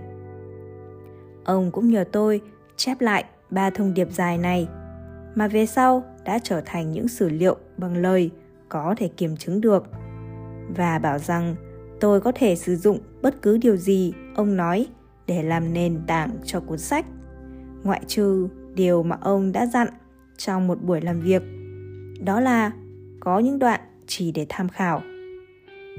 Ông 1.43 1.71
cũng 1.71 1.89
nhờ 1.89 2.03
tôi 2.11 2.41
chép 2.75 3.01
lại 3.01 3.25
ba 3.49 3.69
thông 3.69 3.93
điệp 3.93 4.11
dài 4.11 4.37
này, 4.37 4.67
mà 5.35 5.47
về 5.47 5.65
sau 5.65 6.03
đã 6.25 6.39
trở 6.43 6.61
thành 6.65 6.91
những 6.91 7.07
sử 7.07 7.29
liệu 7.29 7.57
bằng 7.77 7.97
lời 7.97 8.29
có 8.69 8.95
thể 8.97 9.07
kiểm 9.07 9.37
chứng 9.37 9.61
được 9.61 9.83
và 10.75 10.99
bảo 10.99 11.19
rằng 11.19 11.55
tôi 11.99 12.21
có 12.21 12.31
thể 12.35 12.55
sử 12.55 12.75
dụng 12.75 12.99
bất 13.21 13.41
cứ 13.41 13.57
điều 13.57 13.77
gì 13.77 14.13
ông 14.35 14.57
nói 14.57 14.87
để 15.27 15.43
làm 15.43 15.73
nền 15.73 16.01
tảng 16.07 16.29
cho 16.45 16.59
cuốn 16.59 16.77
sách 16.77 17.05
ngoại 17.83 18.01
trừ 18.07 18.47
điều 18.75 19.03
mà 19.03 19.17
ông 19.21 19.51
đã 19.51 19.65
dặn 19.65 19.87
trong 20.37 20.67
một 20.67 20.81
buổi 20.83 21.01
làm 21.01 21.19
việc, 21.19 21.43
đó 22.25 22.39
là 22.39 22.71
có 23.19 23.39
những 23.39 23.59
đoạn 23.59 23.81
chỉ 24.07 24.31
để 24.31 24.45
tham 24.49 24.69
khảo 24.69 25.01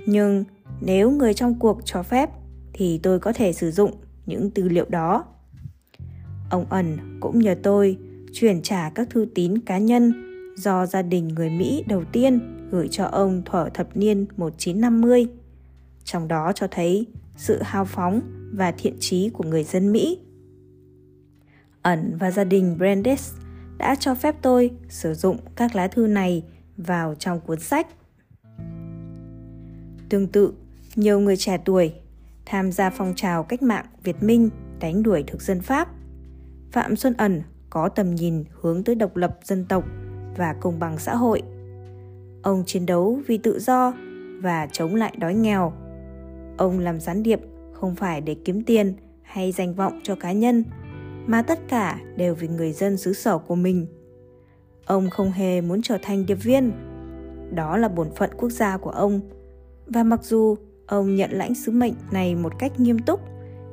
nhưng 0.07 0.45
nếu 0.85 1.11
người 1.11 1.35
trong 1.35 1.59
cuộc 1.59 1.81
cho 1.85 2.03
phép 2.03 2.31
thì 2.73 3.01
tôi 3.03 3.19
có 3.19 3.33
thể 3.33 3.53
sử 3.53 3.71
dụng 3.71 3.91
những 4.27 4.51
tư 4.51 4.69
liệu 4.69 4.87
đó. 4.89 5.25
Ông 6.51 6.67
ẩn 6.71 7.19
cũng 7.21 7.39
nhờ 7.39 7.55
tôi 7.63 7.99
chuyển 8.33 8.63
trả 8.63 8.91
các 8.91 9.11
thư 9.11 9.27
tín 9.35 9.59
cá 9.59 9.79
nhân 9.79 10.13
do 10.57 10.87
gia 10.87 11.03
đình 11.03 11.29
người 11.29 11.51
Mỹ 11.51 11.85
đầu 11.89 12.05
tiên 12.13 12.41
gửi 12.71 12.89
cho 12.89 13.05
ông 13.05 13.43
thuở 13.45 13.69
thập 13.75 13.97
niên 13.97 14.27
1950. 14.37 15.27
Trong 16.05 16.29
đó 16.29 16.53
cho 16.55 16.67
thấy 16.71 17.07
sự 17.37 17.63
hào 17.63 17.85
phóng 17.85 18.21
và 18.53 18.73
thiện 18.73 18.97
trí 19.01 19.31
của 19.31 19.45
người 19.45 19.65
dân 19.65 19.93
Mỹ. 19.93 20.19
Ẩn 21.83 22.17
và 22.21 22.31
gia 22.31 22.45
đình 22.45 22.79
Brandes 22.79 23.33
đã 23.79 23.95
cho 23.95 24.15
phép 24.15 24.37
tôi 24.43 24.71
sử 24.89 25.15
dụng 25.15 25.37
các 25.57 25.75
lá 25.75 25.89
thư 25.89 26.07
này 26.07 26.45
vào 26.77 27.15
trong 27.15 27.41
cuốn 27.41 27.61
sách. 27.61 27.87
Tương 30.09 30.27
tự, 30.27 30.53
nhiều 30.97 31.21
người 31.21 31.37
trẻ 31.37 31.59
tuổi 31.65 31.93
tham 32.47 32.73
gia 32.73 32.91
phong 32.91 33.13
trào 33.17 33.43
cách 33.43 33.63
mạng 33.63 33.87
Việt 34.03 34.23
Minh 34.23 34.51
đánh 34.81 35.03
đuổi 35.03 35.25
thực 35.27 35.43
dân 35.43 35.61
Pháp. 35.61 35.89
Phạm 36.73 36.97
Xuân 36.97 37.15
Ẩn 37.19 37.43
có 37.71 37.89
tầm 37.89 38.15
nhìn 38.15 38.45
hướng 38.61 38.85
tới 38.85 38.95
độc 38.95 39.17
lập 39.17 39.39
dân 39.45 39.65
tộc 39.69 39.85
và 40.37 40.55
công 40.61 40.79
bằng 40.79 40.99
xã 40.99 41.15
hội. 41.15 41.43
Ông 42.43 42.63
chiến 42.67 42.87
đấu 42.87 43.21
vì 43.27 43.39
tự 43.39 43.59
do 43.59 43.93
và 44.43 44.69
chống 44.73 44.95
lại 44.95 45.15
đói 45.19 45.35
nghèo. 45.35 45.73
Ông 46.57 46.79
làm 46.79 47.01
gián 47.01 47.23
điệp 47.23 47.41
không 47.73 47.95
phải 47.95 48.21
để 48.21 48.37
kiếm 48.45 48.65
tiền 48.65 48.95
hay 49.23 49.53
danh 49.53 49.75
vọng 49.75 50.01
cho 50.03 50.15
cá 50.15 50.33
nhân, 50.33 50.65
mà 51.27 51.43
tất 51.43 51.59
cả 51.69 52.01
đều 52.17 52.35
vì 52.35 52.49
người 52.49 52.73
dân 52.73 52.97
xứ 52.97 53.13
sở 53.13 53.39
của 53.39 53.55
mình. 53.55 53.87
Ông 54.87 55.11
không 55.11 55.31
hề 55.31 55.61
muốn 55.61 55.83
trở 55.83 55.99
thành 56.03 56.27
điệp 56.27 56.35
viên. 56.35 56.73
Đó 57.55 57.77
là 57.77 57.89
bổn 57.89 58.09
phận 58.17 58.31
quốc 58.39 58.51
gia 58.51 58.77
của 58.77 58.91
ông. 58.91 59.21
Và 59.87 60.03
mặc 60.05 60.25
dù 60.25 60.57
ông 60.87 61.15
nhận 61.15 61.31
lãnh 61.31 61.55
sứ 61.55 61.73
mệnh 61.73 61.95
này 62.11 62.35
một 62.35 62.53
cách 62.59 62.81
nghiêm 62.81 62.99
túc, 62.99 63.21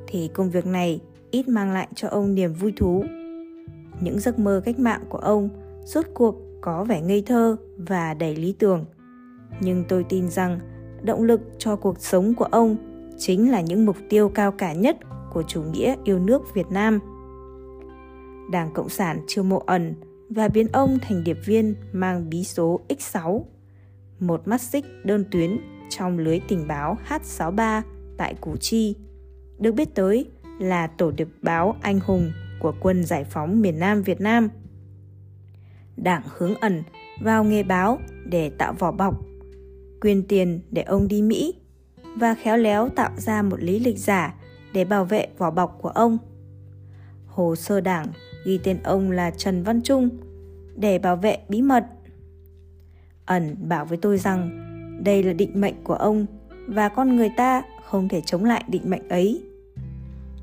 thì 0.06 0.30
công 0.34 0.50
việc 0.50 0.66
này 0.66 1.00
ít 1.30 1.48
mang 1.48 1.72
lại 1.72 1.88
cho 1.94 2.08
ông 2.08 2.34
niềm 2.34 2.52
vui 2.52 2.72
thú. 2.76 3.04
Những 4.00 4.18
giấc 4.18 4.38
mơ 4.38 4.62
cách 4.64 4.78
mạng 4.78 5.04
của 5.08 5.18
ông 5.18 5.48
rốt 5.84 6.04
cuộc 6.14 6.36
có 6.60 6.84
vẻ 6.84 7.00
ngây 7.00 7.22
thơ 7.26 7.56
và 7.76 8.14
đầy 8.14 8.36
lý 8.36 8.54
tưởng. 8.58 8.84
Nhưng 9.60 9.84
tôi 9.88 10.04
tin 10.08 10.28
rằng 10.28 10.60
động 11.02 11.22
lực 11.22 11.40
cho 11.58 11.76
cuộc 11.76 12.00
sống 12.00 12.34
của 12.34 12.44
ông 12.44 12.76
chính 13.18 13.50
là 13.50 13.60
những 13.60 13.86
mục 13.86 13.96
tiêu 14.08 14.28
cao 14.28 14.52
cả 14.52 14.72
nhất 14.72 14.96
của 15.32 15.42
chủ 15.42 15.62
nghĩa 15.62 15.96
yêu 16.04 16.18
nước 16.18 16.54
Việt 16.54 16.66
Nam. 16.70 16.98
Đảng 18.50 18.70
Cộng 18.74 18.88
sản 18.88 19.20
chiêu 19.26 19.44
mộ 19.44 19.62
ẩn 19.66 19.94
và 20.28 20.48
biến 20.48 20.66
ông 20.72 20.98
thành 21.02 21.24
điệp 21.24 21.38
viên 21.46 21.74
mang 21.92 22.30
bí 22.30 22.44
số 22.44 22.80
X6, 22.88 23.42
một 24.20 24.48
mắt 24.48 24.60
xích 24.60 24.84
đơn 25.04 25.24
tuyến 25.30 25.58
trong 25.90 26.18
lưới 26.18 26.40
tình 26.48 26.68
báo 26.68 26.98
H63 27.08 27.82
tại 28.16 28.34
Củ 28.40 28.56
Chi, 28.56 28.94
được 29.58 29.72
biết 29.72 29.94
tới 29.94 30.30
là 30.60 30.86
tổ 30.86 31.10
điệp 31.10 31.28
báo 31.42 31.76
anh 31.80 32.00
hùng 32.00 32.32
của 32.60 32.74
quân 32.80 33.04
giải 33.04 33.24
phóng 33.24 33.60
miền 33.60 33.78
Nam 33.78 34.02
Việt 34.02 34.20
Nam. 34.20 34.48
Đảng 35.96 36.22
hướng 36.36 36.54
ẩn 36.54 36.82
vào 37.20 37.44
nghề 37.44 37.62
báo 37.62 37.98
để 38.24 38.50
tạo 38.50 38.72
vỏ 38.72 38.92
bọc, 38.92 39.20
quyên 40.00 40.22
tiền 40.22 40.60
để 40.70 40.82
ông 40.82 41.08
đi 41.08 41.22
Mỹ 41.22 41.54
và 42.16 42.34
khéo 42.34 42.56
léo 42.56 42.88
tạo 42.88 43.10
ra 43.16 43.42
một 43.42 43.62
lý 43.62 43.78
lịch 43.78 43.98
giả 43.98 44.34
để 44.72 44.84
bảo 44.84 45.04
vệ 45.04 45.26
vỏ 45.38 45.50
bọc 45.50 45.78
của 45.82 45.88
ông. 45.88 46.18
Hồ 47.26 47.56
sơ 47.56 47.80
đảng 47.80 48.06
ghi 48.46 48.60
tên 48.64 48.82
ông 48.82 49.10
là 49.10 49.30
Trần 49.30 49.62
Văn 49.62 49.82
Trung 49.82 50.08
để 50.76 50.98
bảo 50.98 51.16
vệ 51.16 51.38
bí 51.48 51.62
mật. 51.62 51.86
Ẩn 53.26 53.56
bảo 53.68 53.84
với 53.84 53.98
tôi 53.98 54.18
rằng 54.18 54.69
đây 55.04 55.22
là 55.22 55.32
định 55.32 55.60
mệnh 55.60 55.84
của 55.84 55.94
ông 55.94 56.26
và 56.66 56.88
con 56.88 57.16
người 57.16 57.30
ta 57.36 57.62
không 57.84 58.08
thể 58.08 58.20
chống 58.20 58.44
lại 58.44 58.64
định 58.68 58.90
mệnh 58.90 59.08
ấy. 59.08 59.42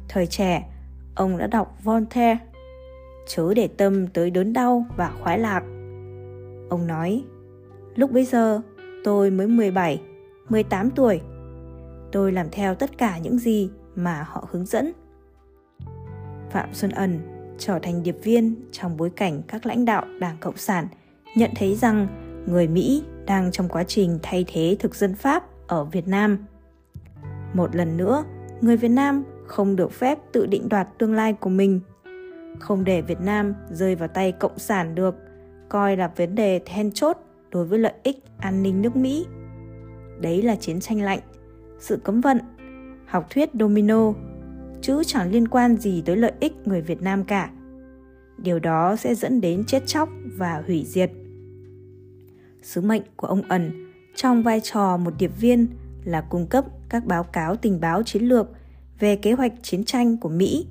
Thời 0.10 0.28
trẻ, 0.28 0.70
ông 1.16 1.38
đã 1.38 1.48
đọc 1.48 1.78
Voltaire, 1.84 2.38
chớ 3.28 3.54
để 3.54 3.68
tâm 3.68 4.08
tới 4.08 4.30
đớn 4.30 4.54
đau 4.54 4.86
và 4.98 5.12
khoái 5.22 5.40
lạc. 5.40 5.60
Ông 6.70 6.88
nói, 6.88 7.24
lúc 7.96 8.12
bấy 8.12 8.26
giờ 8.26 8.62
tôi 9.04 9.32
mới 9.32 9.48
17, 9.48 10.02
18 10.50 10.90
tuổi. 10.92 11.22
Tôi 12.12 12.32
làm 12.32 12.48
theo 12.52 12.76
tất 12.76 12.98
cả 12.98 13.18
những 13.18 13.40
gì 13.40 13.70
mà 13.96 14.26
họ 14.28 14.48
hướng 14.52 14.66
dẫn. 14.66 14.92
Phạm 16.52 16.74
Xuân 16.74 16.92
Ẩn 16.92 17.20
trở 17.58 17.80
thành 17.80 18.04
điệp 18.04 18.16
viên 18.24 18.56
trong 18.72 18.98
bối 18.98 19.10
cảnh 19.10 19.42
các 19.48 19.66
lãnh 19.66 19.86
đạo 19.86 20.06
Đảng 20.20 20.38
Cộng 20.40 20.58
sản 20.58 20.88
nhận 21.36 21.52
thấy 21.56 21.76
rằng 21.76 22.08
người 22.48 22.68
Mỹ 22.68 23.04
đang 23.28 23.52
trong 23.52 23.70
quá 23.70 23.84
trình 23.84 24.20
thay 24.24 24.46
thế 24.48 24.76
thực 24.80 24.96
dân 24.96 25.16
Pháp 25.16 25.44
ở 25.68 25.86
Việt 25.86 26.08
Nam. 26.08 26.38
Một 27.54 27.76
lần 27.76 27.98
nữa, 27.98 28.24
người 28.62 28.78
Việt 28.78 28.92
Nam 28.92 29.24
không 29.48 29.76
được 29.76 29.92
phép 29.92 30.20
tự 30.32 30.46
định 30.46 30.70
đoạt 30.70 30.88
tương 30.98 31.14
lai 31.14 31.34
của 31.34 31.50
mình. 31.50 31.80
Không 32.60 32.84
để 32.84 33.02
Việt 33.02 33.22
Nam 33.22 33.54
rơi 33.70 33.96
vào 33.96 34.08
tay 34.08 34.32
Cộng 34.32 34.60
sản 34.60 34.96
được, 34.96 35.16
coi 35.70 35.98
là 35.98 36.12
vấn 36.16 36.36
đề 36.36 36.60
then 36.66 36.92
chốt 36.92 37.18
đối 37.52 37.66
với 37.66 37.80
lợi 37.80 37.94
ích 38.04 38.18
an 38.38 38.64
ninh 38.64 38.82
nước 38.82 38.96
Mỹ. 38.96 39.26
Đấy 40.22 40.42
là 40.42 40.56
chiến 40.56 40.80
tranh 40.80 41.02
lạnh, 41.02 41.20
sự 41.80 42.00
cấm 42.04 42.22
vận, 42.22 42.40
học 43.06 43.28
thuyết 43.30 43.50
domino, 43.60 44.14
chứ 44.82 45.04
chẳng 45.06 45.32
liên 45.32 45.48
quan 45.48 45.78
gì 45.78 46.02
tới 46.06 46.16
lợi 46.16 46.32
ích 46.40 46.54
người 46.66 46.82
Việt 46.82 47.02
Nam 47.02 47.24
cả. 47.24 47.50
Điều 48.38 48.60
đó 48.60 48.96
sẽ 48.96 49.16
dẫn 49.16 49.42
đến 49.42 49.64
chết 49.64 49.84
chóc 49.86 50.10
và 50.38 50.64
hủy 50.68 50.84
diệt. 50.86 51.12
Sứ 52.68 52.82
mệnh 52.82 53.02
của 53.16 53.28
ông 53.28 53.42
ẩn 53.42 53.92
trong 54.16 54.44
vai 54.44 54.62
trò 54.64 54.98
một 54.98 55.14
điệp 55.20 55.32
viên 55.40 55.68
là 56.04 56.22
cung 56.22 56.48
cấp 56.48 56.66
các 56.90 57.06
báo 57.06 57.24
cáo 57.24 57.56
tình 57.56 57.80
báo 57.80 58.04
chiến 58.04 58.24
lược 58.24 58.48
về 59.00 59.16
kế 59.16 59.34
hoạch 59.34 59.54
chiến 59.62 59.84
tranh 59.84 60.18
của 60.18 60.30
Mỹ 60.30 60.66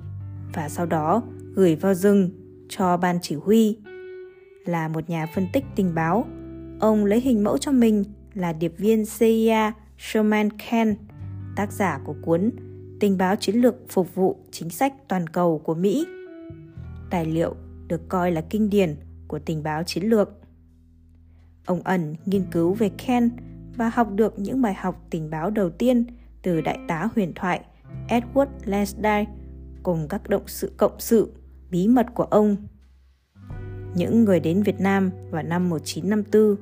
và 0.53 0.69
sau 0.69 0.85
đó 0.85 1.23
gửi 1.53 1.75
vào 1.75 1.93
rừng 1.93 2.29
cho 2.69 2.97
ban 2.97 3.19
chỉ 3.21 3.35
huy. 3.35 3.77
Là 4.65 4.87
một 4.87 5.09
nhà 5.09 5.25
phân 5.35 5.47
tích 5.53 5.63
tình 5.75 5.95
báo, 5.95 6.25
ông 6.79 7.05
lấy 7.05 7.19
hình 7.19 7.43
mẫu 7.43 7.57
cho 7.57 7.71
mình 7.71 8.03
là 8.33 8.53
điệp 8.53 8.73
viên 8.77 9.05
CIA 9.19 9.71
Sherman 9.97 10.49
Ken, 10.49 10.95
tác 11.55 11.71
giả 11.71 11.99
của 12.05 12.15
cuốn 12.21 12.51
Tình 12.99 13.17
báo 13.17 13.35
chiến 13.35 13.55
lược 13.55 13.75
phục 13.89 14.15
vụ 14.15 14.37
chính 14.51 14.69
sách 14.69 14.93
toàn 15.07 15.27
cầu 15.27 15.61
của 15.63 15.75
Mỹ. 15.75 16.05
Tài 17.09 17.25
liệu 17.25 17.55
được 17.87 18.09
coi 18.09 18.31
là 18.31 18.41
kinh 18.41 18.69
điển 18.69 18.95
của 19.27 19.39
tình 19.39 19.63
báo 19.63 19.83
chiến 19.83 20.03
lược. 20.03 20.46
Ông 21.67 21.81
ẩn 21.83 22.15
nghiên 22.25 22.45
cứu 22.51 22.73
về 22.73 22.89
Ken 22.89 23.29
và 23.75 23.89
học 23.89 24.07
được 24.15 24.39
những 24.39 24.61
bài 24.61 24.73
học 24.73 25.05
tình 25.09 25.29
báo 25.29 25.49
đầu 25.49 25.69
tiên 25.69 26.05
từ 26.41 26.61
đại 26.61 26.79
tá 26.87 27.09
huyền 27.15 27.31
thoại 27.35 27.61
Edward 28.09 28.47
Lansdale 28.65 29.25
cùng 29.83 30.07
các 30.07 30.29
động 30.29 30.43
sự 30.45 30.71
cộng 30.77 30.99
sự 30.99 31.33
bí 31.69 31.87
mật 31.87 32.05
của 32.13 32.23
ông. 32.23 32.55
Những 33.95 34.23
người 34.23 34.39
đến 34.39 34.63
Việt 34.63 34.81
Nam 34.81 35.11
vào 35.31 35.43
năm 35.43 35.69
1954. 35.69 36.55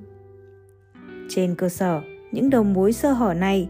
Trên 1.30 1.56
cơ 1.56 1.70
sở 1.70 2.02
những 2.32 2.50
đầu 2.50 2.64
mối 2.64 2.94
sơ 2.94 3.12
hở 3.12 3.34
này, 3.34 3.70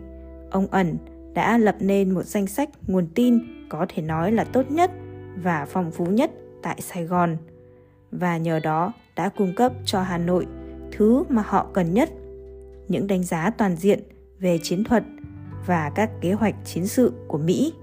ông 0.52 0.68
ẩn 0.68 0.98
đã 1.34 1.58
lập 1.58 1.76
nên 1.80 2.12
một 2.12 2.24
danh 2.24 2.48
sách 2.48 2.70
nguồn 2.88 3.08
tin 3.16 3.40
có 3.70 3.86
thể 3.90 4.02
nói 4.02 4.32
là 4.32 4.44
tốt 4.44 4.72
nhất 4.72 4.92
và 5.44 5.66
phong 5.70 5.92
phú 5.92 6.06
nhất 6.06 6.32
tại 6.62 6.82
Sài 6.82 7.06
Gòn 7.06 7.38
và 8.12 8.38
nhờ 8.38 8.60
đó 8.60 8.94
đã 9.16 9.30
cung 9.30 9.56
cấp 9.56 9.72
cho 9.86 10.02
Hà 10.02 10.18
Nội 10.18 10.48
thứ 10.98 11.24
mà 11.30 11.44
họ 11.46 11.68
cần 11.74 11.94
nhất, 11.94 12.10
những 12.88 13.08
đánh 13.08 13.24
giá 13.24 13.50
toàn 13.50 13.76
diện 13.76 14.00
về 14.40 14.60
chiến 14.64 14.84
thuật 14.84 15.04
và 15.66 15.92
các 15.96 16.10
kế 16.22 16.34
hoạch 16.34 16.56
chiến 16.66 16.88
sự 16.88 17.14
của 17.28 17.38
Mỹ. 17.38 17.74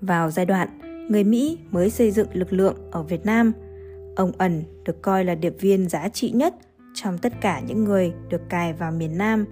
Vào 0.00 0.30
giai 0.30 0.46
đoạn 0.46 0.68
người 1.10 1.24
Mỹ 1.24 1.58
mới 1.70 1.90
xây 1.90 2.10
dựng 2.10 2.28
lực 2.32 2.52
lượng 2.52 2.76
ở 2.90 3.02
Việt 3.02 3.26
Nam, 3.26 3.52
ông 4.16 4.32
ẩn 4.38 4.62
được 4.84 5.02
coi 5.02 5.24
là 5.24 5.34
điệp 5.34 5.54
viên 5.60 5.88
giá 5.88 6.08
trị 6.08 6.30
nhất 6.30 6.54
trong 6.94 7.18
tất 7.18 7.32
cả 7.40 7.60
những 7.66 7.84
người 7.84 8.12
được 8.28 8.48
cài 8.48 8.72
vào 8.72 8.92
miền 8.92 9.18
Nam 9.18 9.44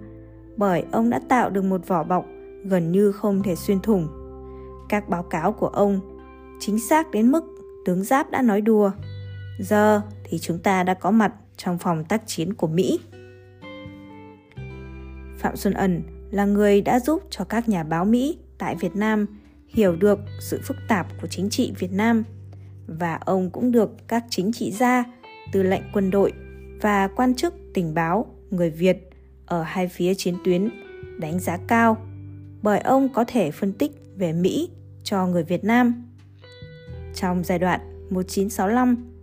bởi 0.57 0.83
ông 0.91 1.09
đã 1.09 1.19
tạo 1.29 1.49
được 1.49 1.63
một 1.63 1.87
vỏ 1.87 2.03
bọc 2.03 2.25
gần 2.63 2.91
như 2.91 3.11
không 3.11 3.43
thể 3.43 3.55
xuyên 3.55 3.79
thủng. 3.79 4.07
Các 4.89 5.09
báo 5.09 5.23
cáo 5.23 5.53
của 5.53 5.67
ông 5.67 5.99
chính 6.59 6.79
xác 6.79 7.11
đến 7.11 7.31
mức 7.31 7.43
tướng 7.85 8.03
Giáp 8.03 8.31
đã 8.31 8.41
nói 8.41 8.61
đùa. 8.61 8.91
Giờ 9.59 10.01
thì 10.23 10.39
chúng 10.39 10.59
ta 10.59 10.83
đã 10.83 10.93
có 10.93 11.11
mặt 11.11 11.33
trong 11.59 11.77
phòng 11.77 12.03
tác 12.03 12.21
chiến 12.25 12.53
của 12.53 12.67
Mỹ. 12.67 12.99
Phạm 15.37 15.55
Xuân 15.55 15.73
Ẩn 15.73 16.03
là 16.31 16.45
người 16.45 16.81
đã 16.81 16.99
giúp 16.99 17.23
cho 17.29 17.43
các 17.43 17.69
nhà 17.69 17.83
báo 17.83 18.05
Mỹ 18.05 18.37
tại 18.57 18.75
Việt 18.75 18.95
Nam 18.95 19.25
hiểu 19.67 19.95
được 19.95 20.19
sự 20.41 20.59
phức 20.63 20.77
tạp 20.87 21.07
của 21.21 21.27
chính 21.27 21.49
trị 21.49 21.73
Việt 21.79 21.91
Nam 21.91 22.23
và 22.87 23.19
ông 23.25 23.49
cũng 23.49 23.71
được 23.71 24.07
các 24.07 24.25
chính 24.29 24.51
trị 24.51 24.71
gia, 24.71 25.03
tư 25.51 25.63
lệnh 25.63 25.81
quân 25.93 26.11
đội 26.11 26.33
và 26.81 27.07
quan 27.07 27.35
chức 27.35 27.53
tình 27.73 27.93
báo 27.93 28.25
người 28.49 28.69
Việt 28.69 29.09
ở 29.45 29.63
hai 29.63 29.87
phía 29.87 30.13
chiến 30.13 30.35
tuyến 30.43 30.69
đánh 31.19 31.39
giá 31.39 31.57
cao 31.67 31.97
bởi 32.61 32.79
ông 32.79 33.09
có 33.13 33.23
thể 33.27 33.51
phân 33.51 33.73
tích 33.73 33.91
về 34.15 34.33
Mỹ 34.33 34.69
cho 35.03 35.27
người 35.27 35.43
Việt 35.43 35.63
Nam. 35.63 36.05
Trong 37.15 37.43
giai 37.43 37.59
đoạn 37.59 38.07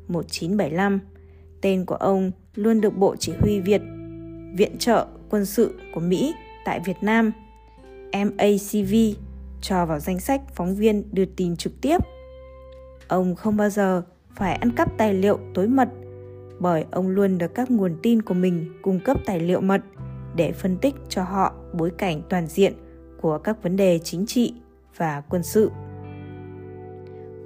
1965-1975, 0.09 0.99
tên 1.67 1.85
của 1.85 1.95
ông 1.95 2.31
luôn 2.55 2.81
được 2.81 2.97
Bộ 2.97 3.17
Chỉ 3.17 3.33
huy 3.41 3.61
Việt, 3.61 3.83
Viện 4.57 4.79
trợ 4.79 5.07
quân 5.31 5.47
sự 5.47 5.75
của 5.95 6.01
Mỹ 6.01 6.35
tại 6.65 6.81
Việt 6.85 6.97
Nam, 7.01 7.33
MACV, 8.13 8.95
cho 9.61 9.87
vào 9.87 9.99
danh 9.99 10.21
sách 10.21 10.41
phóng 10.55 10.75
viên 10.75 11.05
đưa 11.13 11.25
tin 11.25 11.57
trực 11.57 11.81
tiếp. 11.81 11.99
Ông 13.09 13.35
không 13.35 13.57
bao 13.57 13.71
giờ 13.71 14.03
phải 14.37 14.55
ăn 14.55 14.71
cắp 14.73 14.99
tài 14.99 15.15
liệu 15.15 15.39
tối 15.55 15.69
mật 15.69 15.89
bởi 16.61 16.85
ông 16.91 17.09
luôn 17.09 17.39
được 17.39 17.55
các 17.55 17.71
nguồn 17.71 17.97
tin 18.03 18.23
của 18.23 18.35
mình 18.35 18.73
cung 18.83 19.01
cấp 19.01 19.17
tài 19.27 19.41
liệu 19.41 19.61
mật 19.61 19.81
để 20.37 20.53
phân 20.53 20.77
tích 20.77 20.95
cho 21.09 21.23
họ 21.23 21.53
bối 21.73 21.91
cảnh 21.99 22.23
toàn 22.29 22.47
diện 22.47 22.73
của 23.21 23.39
các 23.39 23.63
vấn 23.63 23.77
đề 23.77 23.99
chính 23.99 24.27
trị 24.27 24.55
và 24.97 25.23
quân 25.29 25.43
sự. 25.43 25.71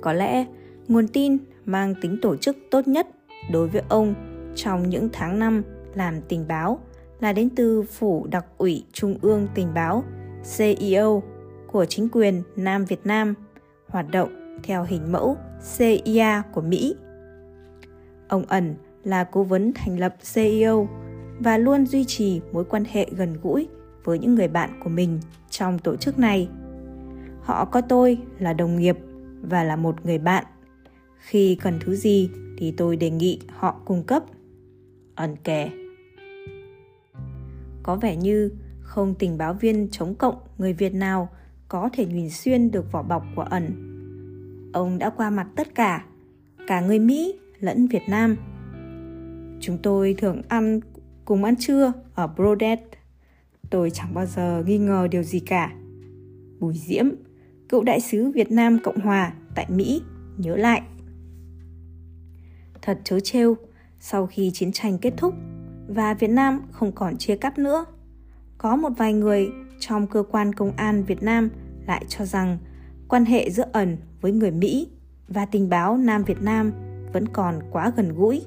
Có 0.00 0.12
lẽ 0.12 0.46
nguồn 0.88 1.08
tin 1.08 1.38
mang 1.64 1.94
tính 2.00 2.18
tổ 2.22 2.36
chức 2.36 2.56
tốt 2.70 2.88
nhất 2.88 3.06
đối 3.50 3.68
với 3.68 3.82
ông 3.88 4.14
trong 4.54 4.88
những 4.88 5.08
tháng 5.12 5.38
năm 5.38 5.62
làm 5.94 6.20
tình 6.28 6.48
báo 6.48 6.80
là 7.20 7.32
đến 7.32 7.50
từ 7.56 7.82
Phủ 7.82 8.26
Đặc 8.30 8.46
ủy 8.58 8.84
Trung 8.92 9.18
ương 9.22 9.48
Tình 9.54 9.74
báo 9.74 10.04
CEO 10.56 11.22
của 11.66 11.84
chính 11.84 12.08
quyền 12.12 12.42
Nam 12.56 12.84
Việt 12.84 13.06
Nam, 13.06 13.34
hoạt 13.88 14.10
động 14.10 14.58
theo 14.62 14.84
hình 14.84 15.12
mẫu 15.12 15.36
CIA 15.76 16.42
của 16.52 16.60
Mỹ. 16.60 16.94
Ông 18.28 18.44
ẩn 18.48 18.74
là 19.04 19.24
cố 19.24 19.42
vấn 19.42 19.72
thành 19.72 19.98
lập 19.98 20.16
CEO 20.34 20.88
và 21.38 21.58
luôn 21.58 21.86
duy 21.86 22.04
trì 22.04 22.40
mối 22.52 22.64
quan 22.64 22.84
hệ 22.90 23.06
gần 23.16 23.36
gũi 23.42 23.68
với 24.04 24.18
những 24.18 24.34
người 24.34 24.48
bạn 24.48 24.80
của 24.84 24.90
mình 24.90 25.20
trong 25.50 25.78
tổ 25.78 25.96
chức 25.96 26.18
này. 26.18 26.48
Họ 27.42 27.64
coi 27.64 27.82
tôi 27.82 28.18
là 28.38 28.52
đồng 28.52 28.76
nghiệp 28.76 28.98
và 29.42 29.64
là 29.64 29.76
một 29.76 30.06
người 30.06 30.18
bạn. 30.18 30.44
Khi 31.18 31.54
cần 31.54 31.78
thứ 31.80 31.96
gì 31.96 32.30
thì 32.60 32.70
tôi 32.76 32.96
đề 32.96 33.10
nghị 33.10 33.40
họ 33.48 33.80
cung 33.84 34.02
cấp. 34.02 34.24
Ẩn 35.14 35.36
kè. 35.44 35.70
Có 37.82 37.96
vẻ 37.96 38.16
như 38.16 38.50
không 38.80 39.14
tình 39.14 39.38
báo 39.38 39.54
viên 39.54 39.88
chống 39.90 40.14
cộng 40.14 40.34
người 40.58 40.72
Việt 40.72 40.94
nào 40.94 41.28
có 41.68 41.90
thể 41.92 42.06
nhìn 42.06 42.30
xuyên 42.30 42.70
được 42.70 42.92
vỏ 42.92 43.02
bọc 43.02 43.24
của 43.36 43.42
ẩn. 43.42 43.64
Ông 44.72 44.98
đã 44.98 45.10
qua 45.10 45.30
mặt 45.30 45.46
tất 45.56 45.74
cả, 45.74 46.04
cả 46.66 46.80
người 46.80 46.98
Mỹ 46.98 47.38
lẫn 47.60 47.86
Việt 47.86 48.02
Nam. 48.08 48.36
Chúng 49.60 49.78
tôi 49.82 50.14
thường 50.18 50.42
ăn 50.48 50.80
cùng 51.24 51.44
ăn 51.44 51.56
trưa 51.56 51.92
ở 52.14 52.26
Brodet. 52.26 52.80
Tôi 53.70 53.90
chẳng 53.90 54.14
bao 54.14 54.26
giờ 54.26 54.62
nghi 54.66 54.78
ngờ 54.78 55.08
điều 55.10 55.22
gì 55.22 55.40
cả. 55.40 55.72
Bùi 56.58 56.74
Diễm, 56.74 57.06
cựu 57.68 57.84
đại 57.84 58.00
sứ 58.00 58.30
Việt 58.30 58.50
Nam 58.50 58.78
Cộng 58.84 59.00
Hòa 59.00 59.32
tại 59.54 59.66
Mỹ, 59.68 60.02
nhớ 60.38 60.56
lại. 60.56 60.82
Thật 62.82 62.98
chớ 63.04 63.20
trêu, 63.20 63.56
sau 64.00 64.26
khi 64.26 64.50
chiến 64.54 64.72
tranh 64.72 64.98
kết 64.98 65.12
thúc 65.16 65.34
và 65.88 66.14
Việt 66.14 66.30
Nam 66.30 66.62
không 66.70 66.92
còn 66.92 67.16
chia 67.16 67.36
cắt 67.36 67.58
nữa, 67.58 67.84
có 68.58 68.76
một 68.76 68.88
vài 68.96 69.12
người 69.12 69.48
trong 69.80 70.06
cơ 70.06 70.22
quan 70.30 70.52
công 70.52 70.72
an 70.76 71.04
Việt 71.04 71.22
Nam 71.22 71.50
lại 71.86 72.04
cho 72.08 72.24
rằng 72.24 72.58
quan 73.08 73.24
hệ 73.24 73.50
giữa 73.50 73.64
ẩn 73.72 73.96
với 74.20 74.32
người 74.32 74.50
Mỹ 74.50 74.88
và 75.28 75.46
tình 75.46 75.68
báo 75.68 75.96
Nam 75.96 76.24
Việt 76.24 76.42
Nam 76.42 76.72
vẫn 77.12 77.28
còn 77.28 77.60
quá 77.70 77.92
gần 77.96 78.14
gũi. 78.14 78.42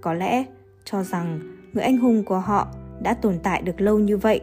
Có 0.00 0.14
lẽ 0.14 0.44
cho 0.84 1.02
rằng 1.02 1.40
người 1.72 1.84
anh 1.84 1.98
hùng 1.98 2.24
của 2.24 2.38
họ 2.38 2.68
đã 3.02 3.14
tồn 3.14 3.38
tại 3.42 3.62
được 3.62 3.80
lâu 3.80 3.98
như 3.98 4.16
vậy 4.16 4.40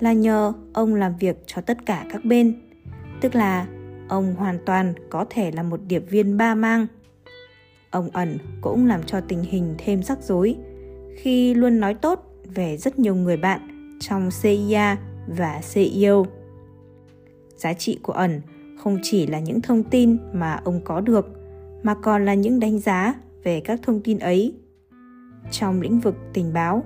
là 0.00 0.12
nhờ 0.12 0.52
ông 0.72 0.94
làm 0.94 1.16
việc 1.16 1.42
cho 1.46 1.62
tất 1.62 1.86
cả 1.86 2.06
các 2.10 2.24
bên, 2.24 2.60
tức 3.20 3.34
là 3.34 3.66
ông 4.08 4.34
hoàn 4.34 4.58
toàn 4.66 4.94
có 5.10 5.24
thể 5.30 5.50
là 5.50 5.62
một 5.62 5.80
điệp 5.88 6.04
viên 6.10 6.36
ba 6.36 6.54
mang. 6.54 6.86
Ông 7.92 8.10
ẩn 8.12 8.38
cũng 8.60 8.86
làm 8.86 9.02
cho 9.02 9.20
tình 9.20 9.42
hình 9.42 9.74
thêm 9.78 10.02
rắc 10.02 10.22
rối 10.22 10.56
khi 11.16 11.54
luôn 11.54 11.80
nói 11.80 11.94
tốt 11.94 12.34
về 12.54 12.76
rất 12.76 12.98
nhiều 12.98 13.14
người 13.14 13.36
bạn 13.36 13.60
trong 14.00 14.28
CIA 14.42 14.96
và 15.36 15.60
CEO. 15.74 16.26
Giá 17.56 17.72
trị 17.72 17.98
của 18.02 18.12
ẩn 18.12 18.40
không 18.78 18.98
chỉ 19.02 19.26
là 19.26 19.40
những 19.40 19.60
thông 19.60 19.82
tin 19.82 20.16
mà 20.32 20.60
ông 20.64 20.80
có 20.84 21.00
được, 21.00 21.26
mà 21.82 21.94
còn 21.94 22.24
là 22.24 22.34
những 22.34 22.60
đánh 22.60 22.78
giá 22.78 23.14
về 23.44 23.60
các 23.60 23.80
thông 23.82 24.00
tin 24.00 24.18
ấy. 24.18 24.54
Trong 25.50 25.80
lĩnh 25.80 26.00
vực 26.00 26.16
tình 26.32 26.52
báo, 26.52 26.84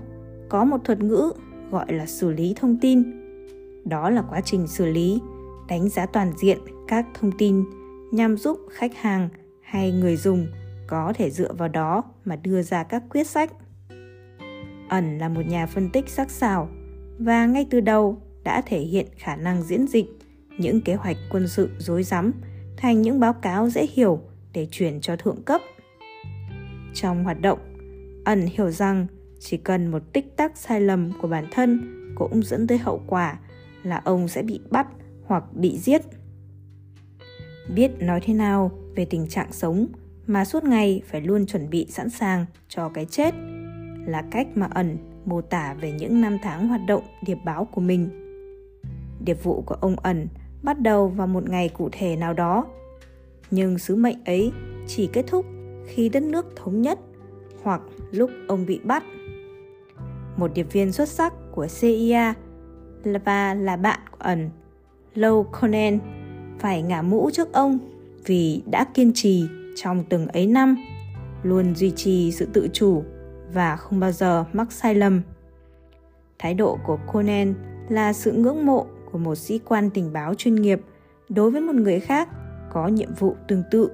có 0.48 0.64
một 0.64 0.84
thuật 0.84 1.00
ngữ 1.00 1.32
gọi 1.70 1.92
là 1.92 2.06
xử 2.06 2.32
lý 2.32 2.54
thông 2.56 2.76
tin. 2.80 3.02
Đó 3.84 4.10
là 4.10 4.22
quá 4.22 4.40
trình 4.40 4.66
xử 4.66 4.86
lý, 4.86 5.20
đánh 5.68 5.88
giá 5.88 6.06
toàn 6.06 6.32
diện 6.36 6.58
các 6.88 7.06
thông 7.14 7.32
tin 7.38 7.64
nhằm 8.12 8.36
giúp 8.36 8.58
khách 8.70 8.96
hàng 8.96 9.28
hay 9.60 9.92
người 9.92 10.16
dùng 10.16 10.46
có 10.86 11.12
thể 11.16 11.30
dựa 11.30 11.52
vào 11.52 11.68
đó 11.68 12.04
mà 12.24 12.36
đưa 12.36 12.62
ra 12.62 12.82
các 12.82 13.02
quyết 13.10 13.26
sách. 13.26 13.52
Ẩn 14.88 15.18
là 15.18 15.28
một 15.28 15.42
nhà 15.46 15.66
phân 15.66 15.90
tích 15.90 16.08
sắc 16.08 16.30
sảo 16.30 16.68
và 17.18 17.46
ngay 17.46 17.66
từ 17.70 17.80
đầu 17.80 18.22
đã 18.44 18.62
thể 18.66 18.80
hiện 18.80 19.06
khả 19.16 19.36
năng 19.36 19.62
diễn 19.62 19.86
dịch 19.86 20.06
những 20.58 20.80
kế 20.80 20.94
hoạch 20.94 21.16
quân 21.30 21.48
sự 21.48 21.70
rối 21.78 22.02
rắm 22.02 22.32
thành 22.76 23.02
những 23.02 23.20
báo 23.20 23.32
cáo 23.32 23.68
dễ 23.68 23.86
hiểu 23.92 24.20
để 24.52 24.66
chuyển 24.70 25.00
cho 25.00 25.16
thượng 25.16 25.42
cấp. 25.42 25.60
Trong 26.94 27.24
hoạt 27.24 27.40
động, 27.40 27.58
ẩn 28.24 28.46
hiểu 28.46 28.70
rằng 28.70 29.06
chỉ 29.40 29.56
cần 29.56 29.86
một 29.86 30.02
tích 30.12 30.36
tắc 30.36 30.56
sai 30.56 30.80
lầm 30.80 31.12
của 31.22 31.28
bản 31.28 31.46
thân 31.50 31.80
cũng 32.14 32.42
dẫn 32.42 32.66
tới 32.66 32.78
hậu 32.78 33.02
quả 33.06 33.38
là 33.82 34.02
ông 34.04 34.28
sẽ 34.28 34.42
bị 34.42 34.60
bắt 34.70 34.86
hoặc 35.26 35.44
bị 35.52 35.78
giết. 35.78 36.02
Biết 37.74 37.90
nói 38.00 38.20
thế 38.24 38.34
nào 38.34 38.70
về 38.96 39.04
tình 39.04 39.26
trạng 39.28 39.52
sống 39.52 39.86
mà 40.26 40.44
suốt 40.44 40.64
ngày 40.64 41.02
phải 41.06 41.20
luôn 41.20 41.46
chuẩn 41.46 41.70
bị 41.70 41.86
sẵn 41.90 42.10
sàng 42.10 42.46
cho 42.68 42.88
cái 42.88 43.04
chết 43.04 43.34
là 44.06 44.22
cách 44.30 44.46
mà 44.54 44.68
ẩn 44.74 44.96
mô 45.24 45.40
tả 45.40 45.74
về 45.80 45.92
những 45.92 46.20
năm 46.20 46.38
tháng 46.42 46.68
hoạt 46.68 46.80
động 46.86 47.02
điệp 47.26 47.38
báo 47.44 47.64
của 47.64 47.80
mình. 47.80 48.08
Điệp 49.24 49.44
vụ 49.44 49.62
của 49.66 49.76
ông 49.80 49.96
ẩn 50.02 50.26
bắt 50.62 50.80
đầu 50.80 51.08
vào 51.08 51.26
một 51.26 51.50
ngày 51.50 51.68
cụ 51.68 51.88
thể 51.92 52.16
nào 52.16 52.32
đó, 52.32 52.66
nhưng 53.50 53.78
sứ 53.78 53.96
mệnh 53.96 54.24
ấy 54.24 54.52
chỉ 54.86 55.08
kết 55.12 55.24
thúc 55.26 55.46
khi 55.86 56.08
đất 56.08 56.22
nước 56.22 56.46
thống 56.56 56.82
nhất 56.82 56.98
hoặc 57.62 57.80
lúc 58.10 58.30
ông 58.48 58.66
bị 58.66 58.80
bắt. 58.84 59.04
Một 60.36 60.50
điệp 60.54 60.72
viên 60.72 60.92
xuất 60.92 61.08
sắc 61.08 61.32
của 61.52 61.66
CIA 61.80 62.34
và 63.24 63.54
là 63.54 63.76
bạn 63.76 64.00
của 64.10 64.16
ẩn, 64.18 64.50
Low 65.14 65.42
Conan, 65.42 65.98
phải 66.58 66.82
ngả 66.82 67.02
mũ 67.02 67.30
trước 67.32 67.52
ông 67.52 67.78
vì 68.24 68.62
đã 68.70 68.84
kiên 68.94 69.12
trì 69.14 69.48
trong 69.76 70.04
từng 70.08 70.28
ấy 70.28 70.46
năm, 70.46 70.76
luôn 71.42 71.74
duy 71.74 71.90
trì 71.90 72.32
sự 72.32 72.48
tự 72.52 72.68
chủ 72.72 73.04
và 73.52 73.76
không 73.76 74.00
bao 74.00 74.12
giờ 74.12 74.44
mắc 74.52 74.72
sai 74.72 74.94
lầm. 74.94 75.22
Thái 76.38 76.54
độ 76.54 76.78
của 76.86 76.98
Conan 77.12 77.54
là 77.88 78.12
sự 78.12 78.32
ngưỡng 78.32 78.66
mộ 78.66 78.86
của 79.12 79.18
một 79.18 79.34
sĩ 79.34 79.58
quan 79.58 79.90
tình 79.90 80.12
báo 80.12 80.34
chuyên 80.34 80.54
nghiệp 80.54 80.80
đối 81.28 81.50
với 81.50 81.60
một 81.60 81.74
người 81.74 82.00
khác 82.00 82.28
có 82.72 82.88
nhiệm 82.88 83.14
vụ 83.14 83.36
tương 83.48 83.62
tự. 83.70 83.90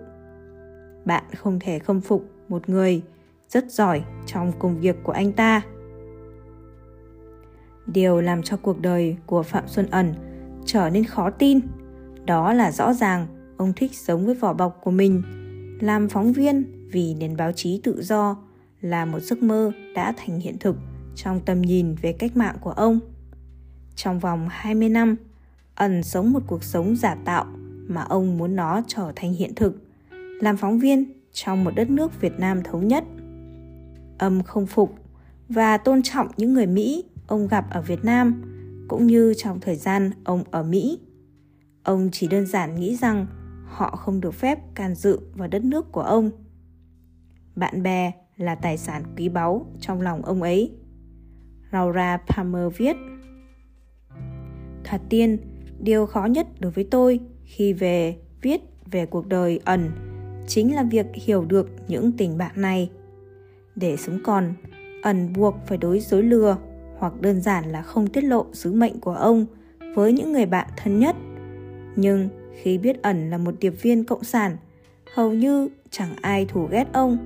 Bạn 1.05 1.25
không 1.37 1.59
thể 1.61 1.79
khâm 1.79 2.01
phục 2.01 2.25
một 2.49 2.69
người 2.69 3.03
rất 3.49 3.71
giỏi 3.71 4.05
trong 4.27 4.53
công 4.59 4.81
việc 4.81 4.97
của 5.03 5.13
anh 5.13 5.33
ta. 5.33 5.63
Điều 7.87 8.21
làm 8.21 8.43
cho 8.43 8.57
cuộc 8.57 8.81
đời 8.81 9.17
của 9.27 9.43
Phạm 9.43 9.69
Xuân 9.69 9.87
Ẩn 9.91 10.15
trở 10.65 10.91
nên 10.91 11.05
khó 11.05 11.31
tin, 11.31 11.61
đó 12.25 12.53
là 12.53 12.73
rõ 12.73 12.93
ràng 12.93 13.27
ông 13.57 13.73
thích 13.77 13.95
sống 13.95 14.27
với 14.27 14.35
vỏ 14.35 14.53
bọc 14.53 14.81
của 14.83 14.91
mình, 14.91 15.23
làm 15.83 16.09
phóng 16.09 16.33
viên 16.33 16.65
vì 16.93 17.15
nền 17.15 17.37
báo 17.37 17.53
chí 17.53 17.81
tự 17.83 18.03
do 18.03 18.37
là 18.81 19.05
một 19.05 19.21
giấc 19.21 19.43
mơ 19.43 19.73
đã 19.95 20.15
thành 20.17 20.41
hiện 20.41 20.59
thực 20.61 20.77
trong 21.15 21.41
tầm 21.41 21.63
nhìn 21.63 21.95
về 21.95 22.13
cách 22.13 22.37
mạng 22.37 22.57
của 22.61 22.71
ông. 22.71 23.01
Trong 23.97 24.19
vòng 24.19 24.49
20 24.51 24.89
năm, 24.89 25.17
ẩn 25.75 26.03
sống 26.03 26.33
một 26.33 26.43
cuộc 26.47 26.65
sống 26.65 26.97
giả 26.97 27.17
tạo 27.25 27.47
mà 27.87 28.03
ông 28.03 28.39
muốn 28.39 28.57
nó 28.57 28.83
trở 28.87 29.13
thành 29.17 29.33
hiện 29.33 29.55
thực, 29.55 29.83
làm 30.41 30.57
phóng 30.57 30.79
viên 30.79 31.13
trong 31.33 31.65
một 31.65 31.71
đất 31.77 31.91
nước 31.91 32.21
Việt 32.21 32.39
Nam 32.39 32.63
thống 32.63 32.89
nhất. 32.89 33.05
Âm 34.19 34.43
không 34.43 34.67
phục 34.67 34.95
và 35.49 35.77
tôn 35.77 36.03
trọng 36.03 36.29
những 36.37 36.55
người 36.55 36.67
Mỹ 36.67 37.05
ông 37.27 37.49
gặp 37.49 37.71
ở 37.71 37.83
Việt 37.83 38.05
Nam, 38.05 38.43
cũng 38.89 39.07
như 39.07 39.35
trong 39.37 39.61
thời 39.61 39.77
gian 39.77 40.11
ông 40.25 40.45
ở 40.51 40.63
Mỹ. 40.63 40.99
Ông 41.83 42.09
chỉ 42.13 42.29
đơn 42.29 42.47
giản 42.47 42.81
nghĩ 42.81 42.97
rằng 42.97 43.27
họ 43.73 43.97
không 43.97 44.21
được 44.21 44.35
phép 44.35 44.59
can 44.75 44.95
dự 44.95 45.21
vào 45.35 45.49
đất 45.49 45.65
nước 45.65 45.93
của 45.93 46.03
ông. 46.03 46.31
Bạn 47.57 47.83
bè 47.83 48.13
là 48.37 48.55
tài 48.55 48.79
sản 48.79 49.03
quý 49.17 49.29
báu 49.29 49.67
trong 49.81 50.01
lòng 50.01 50.25
ông 50.25 50.43
ấy. 50.43 50.73
Laura 51.71 52.17
Palmer 52.17 52.77
viết 52.77 52.97
Thật 54.85 55.01
tiên, 55.09 55.39
điều 55.81 56.07
khó 56.07 56.25
nhất 56.25 56.47
đối 56.61 56.73
với 56.73 56.89
tôi 56.91 57.21
khi 57.45 57.73
về 57.73 58.17
viết 58.43 58.61
về 58.91 59.07
cuộc 59.07 59.27
đời 59.27 59.61
ẩn 59.65 59.91
chính 60.47 60.75
là 60.75 60.83
việc 60.83 61.07
hiểu 61.15 61.45
được 61.45 61.71
những 61.89 62.13
tình 62.13 62.39
bạn 62.39 62.53
này. 62.55 62.91
Để 63.75 63.97
sống 63.97 64.19
còn, 64.25 64.55
ẩn 65.03 65.33
buộc 65.33 65.55
phải 65.67 65.79
đối 65.79 66.01
dối 66.01 66.23
lừa 66.23 66.57
hoặc 66.99 67.21
đơn 67.21 67.41
giản 67.41 67.73
là 67.73 67.83
không 67.83 68.07
tiết 68.07 68.25
lộ 68.25 68.47
sứ 68.53 68.73
mệnh 68.73 69.01
của 69.01 69.15
ông 69.15 69.47
với 69.95 70.13
những 70.13 70.33
người 70.33 70.47
bạn 70.47 70.69
thân 70.77 70.99
nhất. 70.99 71.17
Nhưng 71.97 72.29
khi 72.55 72.79
biết 72.79 73.03
ẩn 73.03 73.31
là 73.31 73.39
một 73.39 73.55
điệp 73.61 73.75
viên 73.83 74.05
cộng 74.05 74.25
sản, 74.25 74.57
hầu 75.15 75.33
như 75.33 75.69
chẳng 75.91 76.15
ai 76.21 76.47
thù 76.47 76.67
ghét 76.71 76.85
ông. 76.93 77.19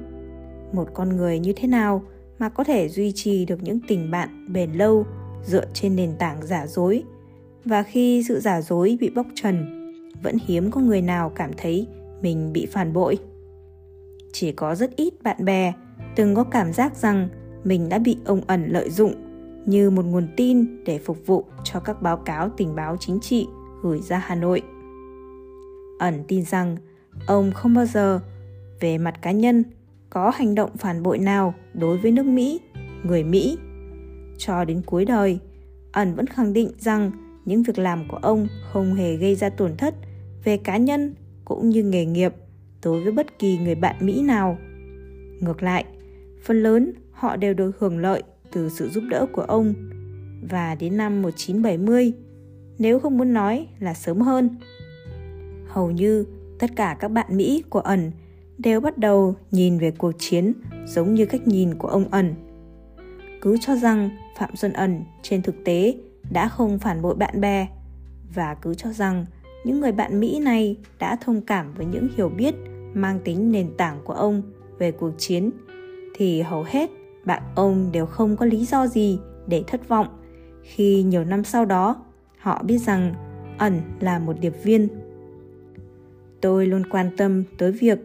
Một 0.73 0.89
con 0.95 1.17
người 1.17 1.39
như 1.39 1.53
thế 1.57 1.69
nào 1.69 2.03
mà 2.39 2.49
có 2.49 2.65
thể 2.65 2.89
duy 2.89 3.13
trì 3.13 3.45
được 3.45 3.63
những 3.63 3.81
tình 3.89 4.11
bạn 4.11 4.53
bền 4.53 4.73
lâu 4.73 5.07
dựa 5.45 5.65
trên 5.75 5.97
nền 5.97 6.13
tảng 6.19 6.47
giả 6.47 6.67
dối? 6.67 7.03
Và 7.65 7.83
khi 7.83 8.25
sự 8.29 8.41
giả 8.41 8.61
dối 8.61 8.99
bị 9.01 9.11
bóc 9.11 9.27
trần 9.35 9.67
vẫn 10.23 10.37
hiếm 10.47 10.71
có 10.71 10.81
người 10.81 11.03
nào 11.03 11.33
cảm 11.35 11.51
thấy 11.57 11.87
mình 12.23 12.53
bị 12.53 12.67
phản 12.67 12.93
bội. 12.93 13.19
Chỉ 14.33 14.53
có 14.53 14.75
rất 14.75 14.97
ít 14.97 15.23
bạn 15.23 15.45
bè 15.45 15.73
từng 16.17 16.35
có 16.35 16.45
cảm 16.45 16.73
giác 16.73 16.97
rằng 16.97 17.29
mình 17.65 17.89
đã 17.89 17.99
bị 17.99 18.17
ông 18.25 18.41
ẩn 18.47 18.69
lợi 18.69 18.91
dụng 18.91 19.15
như 19.67 19.91
một 19.91 20.05
nguồn 20.05 20.29
tin 20.37 20.85
để 20.85 20.99
phục 20.99 21.27
vụ 21.27 21.45
cho 21.65 21.81
các 21.81 22.03
báo 22.03 22.17
cáo 22.17 22.49
tình 22.57 22.75
báo 22.75 22.97
chính 23.01 23.21
trị 23.21 23.47
gửi 23.83 24.01
ra 24.01 24.19
Hà 24.19 24.35
Nội. 24.35 24.63
Ẩn 25.99 26.25
tin 26.29 26.45
rằng 26.45 26.77
ông 27.27 27.53
không 27.53 27.75
bao 27.75 27.87
giờ 27.87 28.21
về 28.81 28.99
mặt 28.99 29.23
cá 29.23 29.31
nhân 29.31 29.65
có 30.11 30.31
hành 30.31 30.55
động 30.55 30.77
phản 30.77 31.03
bội 31.03 31.19
nào 31.19 31.55
đối 31.75 31.99
với 31.99 32.13
nước 32.13 32.27
Mỹ, 32.27 32.61
người 33.05 33.25
Mỹ. 33.25 33.59
Cho 34.39 34.65
đến 34.65 34.83
cuối 34.87 35.05
đời, 35.05 35.39
ẩn 35.93 36.15
vẫn 36.15 36.27
khẳng 36.27 36.53
định 36.53 36.71
rằng 36.79 37.11
những 37.45 37.63
việc 37.63 37.79
làm 37.79 38.09
của 38.09 38.17
ông 38.17 38.49
không 38.73 38.95
hề 38.95 39.17
gây 39.17 39.35
ra 39.35 39.49
tổn 39.49 39.77
thất 39.77 39.95
về 40.45 40.57
cá 40.57 40.77
nhân 40.77 41.15
cũng 41.45 41.69
như 41.69 41.83
nghề 41.83 42.07
nghiệp 42.07 42.35
đối 42.85 43.03
với 43.03 43.13
bất 43.13 43.39
kỳ 43.39 43.59
người 43.59 43.75
bạn 43.75 43.97
Mỹ 44.01 44.23
nào. 44.23 44.59
Ngược 45.41 45.63
lại, 45.63 45.85
phần 46.45 46.63
lớn 46.63 46.93
họ 47.13 47.37
đều 47.37 47.55
được 47.55 47.79
hưởng 47.79 47.99
lợi 47.99 48.23
từ 48.53 48.69
sự 48.69 48.89
giúp 48.89 49.05
đỡ 49.11 49.27
của 49.33 49.43
ông 49.43 49.75
và 50.51 50.75
đến 50.75 50.97
năm 50.97 51.23
1970, 51.23 52.13
nếu 52.79 52.99
không 52.99 53.19
muốn 53.19 53.33
nói 53.33 53.67
là 53.79 53.95
sớm 53.95 54.21
hơn. 54.21 54.51
Hầu 55.77 55.91
như 55.91 56.25
tất 56.59 56.71
cả 56.77 56.97
các 57.01 57.09
bạn 57.09 57.27
Mỹ 57.37 57.63
của 57.71 57.81
ẩn 57.81 58.11
đều 58.59 58.81
bắt 58.81 58.99
đầu 58.99 59.35
nhìn 59.51 59.79
về 59.79 59.91
cuộc 59.91 60.13
chiến 60.19 60.53
giống 60.87 61.15
như 61.15 61.27
cách 61.27 61.47
nhìn 61.47 61.75
của 61.75 61.89
ông 61.89 62.05
ẩn. 62.11 62.35
Cứ 63.41 63.57
cho 63.61 63.77
rằng 63.77 64.11
Phạm 64.39 64.57
Xuân 64.57 64.73
Ẩn 64.73 65.05
trên 65.23 65.43
thực 65.43 65.55
tế 65.65 65.95
đã 66.31 66.49
không 66.49 66.79
phản 66.79 67.03
bội 67.03 67.15
bạn 67.15 67.41
bè 67.41 67.69
và 68.35 68.55
cứ 68.55 68.75
cho 68.75 68.93
rằng 68.93 69.27
những 69.65 69.81
người 69.81 69.93
bạn 69.93 70.21
Mỹ 70.21 70.41
này 70.41 70.77
đã 70.99 71.17
thông 71.17 71.41
cảm 71.41 71.75
với 71.75 71.87
những 71.87 72.09
hiểu 72.17 72.29
biết 72.29 72.55
mang 72.95 73.21
tính 73.25 73.53
nền 73.53 73.77
tảng 73.77 73.99
của 74.05 74.13
ông 74.13 74.43
về 74.79 74.93
cuộc 74.93 75.13
chiến, 75.19 75.51
thì 76.15 76.43
hầu 76.43 76.65
hết 76.69 76.91
bạn 77.25 77.43
ông 77.55 77.93
đều 77.93 78.07
không 78.07 78.37
có 78.37 78.47
lý 78.47 78.65
do 78.65 78.87
gì 78.87 79.19
để 79.47 79.65
thất 79.67 79.89
vọng 79.89 80.09
khi 80.63 81.03
nhiều 81.03 81.25
năm 81.25 81.45
sau 81.45 81.65
đó 81.65 81.97
họ 82.39 82.63
biết 82.63 82.79
rằng 82.79 83.15
ẩn 83.59 83.81
là 84.01 84.19
một 84.19 84.37
điệp 84.41 84.55
viên 84.63 84.89
tôi 86.41 86.67
luôn 86.67 86.83
quan 86.91 87.11
tâm 87.17 87.45
tới 87.59 87.73
việc 87.73 87.99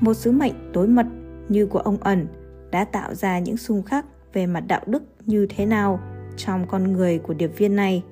một 0.00 0.14
sứ 0.14 0.32
mệnh 0.32 0.52
tối 0.72 0.88
mật 0.88 1.06
như 1.48 1.66
của 1.66 1.78
ông 1.78 1.96
ẩn 2.00 2.26
đã 2.70 2.84
tạo 2.84 3.14
ra 3.14 3.38
những 3.38 3.56
xung 3.56 3.82
khắc 3.82 4.06
về 4.32 4.46
mặt 4.46 4.64
đạo 4.68 4.80
đức 4.86 5.02
như 5.26 5.46
thế 5.50 5.66
nào 5.66 6.00
trong 6.36 6.66
con 6.66 6.92
người 6.92 7.18
của 7.18 7.34
điệp 7.34 7.58
viên 7.58 7.76
này. 7.76 8.04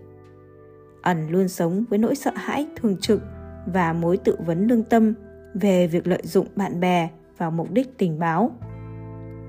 Ẩn 1.02 1.30
luôn 1.30 1.48
sống 1.48 1.84
với 1.90 1.98
nỗi 1.98 2.14
sợ 2.14 2.32
hãi 2.34 2.66
thường 2.76 2.96
trực 2.96 3.22
và 3.66 3.92
mối 3.92 4.16
tự 4.16 4.36
vấn 4.46 4.66
lương 4.66 4.82
tâm 4.82 5.14
về 5.54 5.86
việc 5.86 6.06
lợi 6.06 6.22
dụng 6.22 6.46
bạn 6.56 6.80
bè 6.80 7.08
vào 7.38 7.50
mục 7.50 7.72
đích 7.72 7.98
tình 7.98 8.18
báo. 8.18 8.50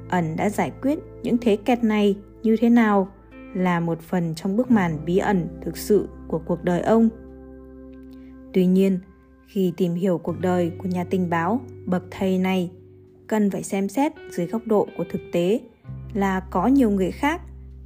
Ẩn 0.09 0.35
đã 0.35 0.49
giải 0.49 0.71
quyết 0.81 0.99
những 1.23 1.37
thế 1.37 1.55
kẹt 1.55 1.83
này 1.83 2.17
như 2.43 2.55
thế 2.61 2.69
nào 2.69 3.11
là 3.53 3.79
một 3.79 4.01
phần 4.01 4.35
trong 4.35 4.57
bức 4.57 4.71
màn 4.71 4.97
bí 5.05 5.17
ẩn 5.17 5.47
thực 5.61 5.77
sự 5.77 6.07
của 6.27 6.39
cuộc 6.45 6.63
đời 6.63 6.81
ông. 6.81 7.09
Tuy 8.53 8.65
nhiên 8.65 8.99
khi 9.49 9.73
tìm 9.77 9.93
hiểu 9.93 10.17
cuộc 10.17 10.39
đời 10.39 10.71
của 10.77 10.89
nhà 10.89 11.03
tình 11.03 11.29
báo 11.29 11.61
bậc 11.85 12.03
thầy 12.11 12.37
này 12.37 12.71
cần 13.27 13.51
phải 13.51 13.63
xem 13.63 13.89
xét 13.89 14.11
dưới 14.31 14.47
góc 14.47 14.61
độ 14.67 14.87
của 14.97 15.05
thực 15.11 15.21
tế 15.31 15.59
là 16.13 16.39
có 16.39 16.67
nhiều 16.67 16.89
người 16.89 17.11
khác 17.11 17.41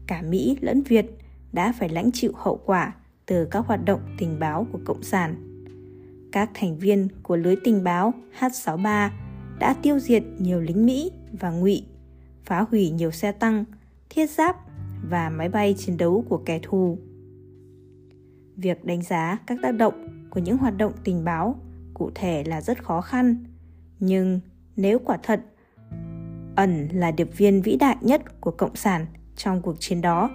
cả 0.07 0.21
mỹ 0.21 0.57
lẫn 0.61 0.81
việt 0.81 1.05
đã 1.51 1.73
phải 1.79 1.89
lãnh 1.89 2.11
chịu 2.11 2.31
hậu 2.35 2.59
quả 2.65 2.95
từ 3.25 3.45
các 3.45 3.65
hoạt 3.67 3.85
động 3.85 3.99
tình 4.17 4.39
báo 4.39 4.67
của 4.71 4.79
cộng 4.85 5.03
sản 5.03 5.53
các 6.33 6.49
thành 6.53 6.77
viên 6.77 7.07
của 7.23 7.35
lưới 7.35 7.55
tình 7.63 7.83
báo 7.83 8.13
H63 8.39 9.09
đã 9.59 9.73
tiêu 9.81 9.99
diệt 9.99 10.23
nhiều 10.39 10.61
lính 10.61 10.85
Mỹ 10.85 11.11
và 11.39 11.51
ngụy, 11.51 11.85
phá 12.43 12.65
hủy 12.71 12.89
nhiều 12.89 13.11
xe 13.11 13.31
tăng, 13.31 13.65
thiết 14.09 14.29
giáp 14.29 14.55
và 15.09 15.29
máy 15.29 15.49
bay 15.49 15.75
chiến 15.77 15.97
đấu 15.97 16.25
của 16.29 16.37
kẻ 16.37 16.59
thù. 16.63 16.97
Việc 18.55 18.85
đánh 18.85 19.01
giá 19.01 19.37
các 19.47 19.59
tác 19.61 19.71
động 19.71 20.22
của 20.33 20.39
những 20.39 20.57
hoạt 20.57 20.77
động 20.77 20.91
tình 21.03 21.23
báo 21.23 21.55
cụ 21.93 22.11
thể 22.15 22.43
là 22.43 22.61
rất 22.61 22.83
khó 22.83 23.01
khăn, 23.01 23.43
nhưng 23.99 24.39
nếu 24.75 24.99
quả 24.99 25.17
thật 25.23 25.41
ẩn 26.55 26.87
là 26.91 27.11
điệp 27.11 27.37
viên 27.37 27.61
vĩ 27.61 27.75
đại 27.75 27.97
nhất 28.01 28.41
của 28.41 28.51
cộng 28.51 28.75
sản 28.75 29.05
trong 29.35 29.61
cuộc 29.61 29.75
chiến 29.79 30.01
đó 30.01 30.29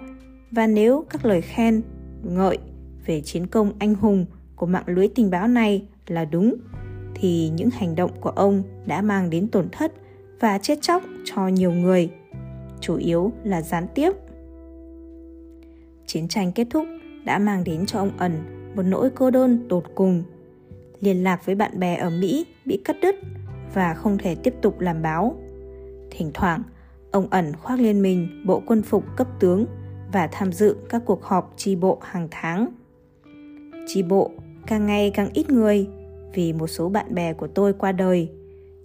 và 0.51 0.67
nếu 0.67 1.05
các 1.09 1.25
lời 1.25 1.41
khen 1.41 1.81
ngợi 2.23 2.57
về 3.05 3.21
chiến 3.21 3.47
công 3.47 3.73
anh 3.79 3.95
hùng 3.95 4.25
của 4.55 4.65
mạng 4.65 4.83
lưới 4.87 5.07
tình 5.15 5.29
báo 5.29 5.47
này 5.47 5.87
là 6.07 6.25
đúng 6.25 6.55
thì 7.15 7.49
những 7.49 7.69
hành 7.69 7.95
động 7.95 8.11
của 8.21 8.29
ông 8.29 8.63
đã 8.85 9.01
mang 9.01 9.29
đến 9.29 9.47
tổn 9.47 9.69
thất 9.71 9.93
và 10.39 10.57
chết 10.57 10.81
chóc 10.81 11.03
cho 11.25 11.47
nhiều 11.47 11.71
người 11.71 12.09
chủ 12.81 12.95
yếu 12.95 13.31
là 13.43 13.61
gián 13.61 13.87
tiếp. 13.95 14.11
Chiến 16.05 16.27
tranh 16.27 16.51
kết 16.51 16.67
thúc 16.69 16.87
đã 17.25 17.39
mang 17.39 17.63
đến 17.63 17.85
cho 17.85 17.99
ông 17.99 18.11
ẩn 18.17 18.58
một 18.75 18.83
nỗi 18.83 19.09
cô 19.15 19.31
đơn 19.31 19.65
tột 19.69 19.83
cùng. 19.95 20.23
Liên 20.99 21.23
lạc 21.23 21.45
với 21.45 21.55
bạn 21.55 21.79
bè 21.79 21.95
ở 21.95 22.09
mỹ 22.09 22.45
bị 22.65 22.81
cắt 22.85 22.95
đứt 23.01 23.15
và 23.73 23.93
không 23.93 24.17
thể 24.17 24.35
tiếp 24.35 24.53
tục 24.61 24.79
làm 24.79 25.01
báo. 25.01 25.35
Thỉnh 26.11 26.31
thoảng, 26.33 26.63
ông 27.11 27.27
ẩn 27.29 27.53
khoác 27.55 27.79
lên 27.79 28.01
mình 28.01 28.43
bộ 28.45 28.61
quân 28.65 28.81
phục 28.81 29.03
cấp 29.17 29.27
tướng 29.39 29.65
và 30.13 30.27
tham 30.31 30.51
dự 30.51 30.75
các 30.89 31.01
cuộc 31.05 31.23
họp 31.23 31.53
tri 31.57 31.75
bộ 31.75 31.99
hàng 32.01 32.27
tháng. 32.31 32.67
Tri 33.87 34.03
bộ 34.03 34.31
càng 34.67 34.85
ngày 34.85 35.11
càng 35.13 35.29
ít 35.33 35.49
người 35.49 35.87
vì 36.33 36.53
một 36.53 36.67
số 36.67 36.89
bạn 36.89 37.15
bè 37.15 37.33
của 37.33 37.47
tôi 37.47 37.73
qua 37.73 37.91
đời, 37.91 38.29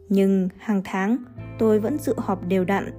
nhưng 0.08 0.48
hàng 0.58 0.82
tháng 0.84 1.16
tôi 1.58 1.80
vẫn 1.80 1.98
dự 1.98 2.14
họp 2.16 2.48
đều 2.48 2.64
đặn 2.64 2.90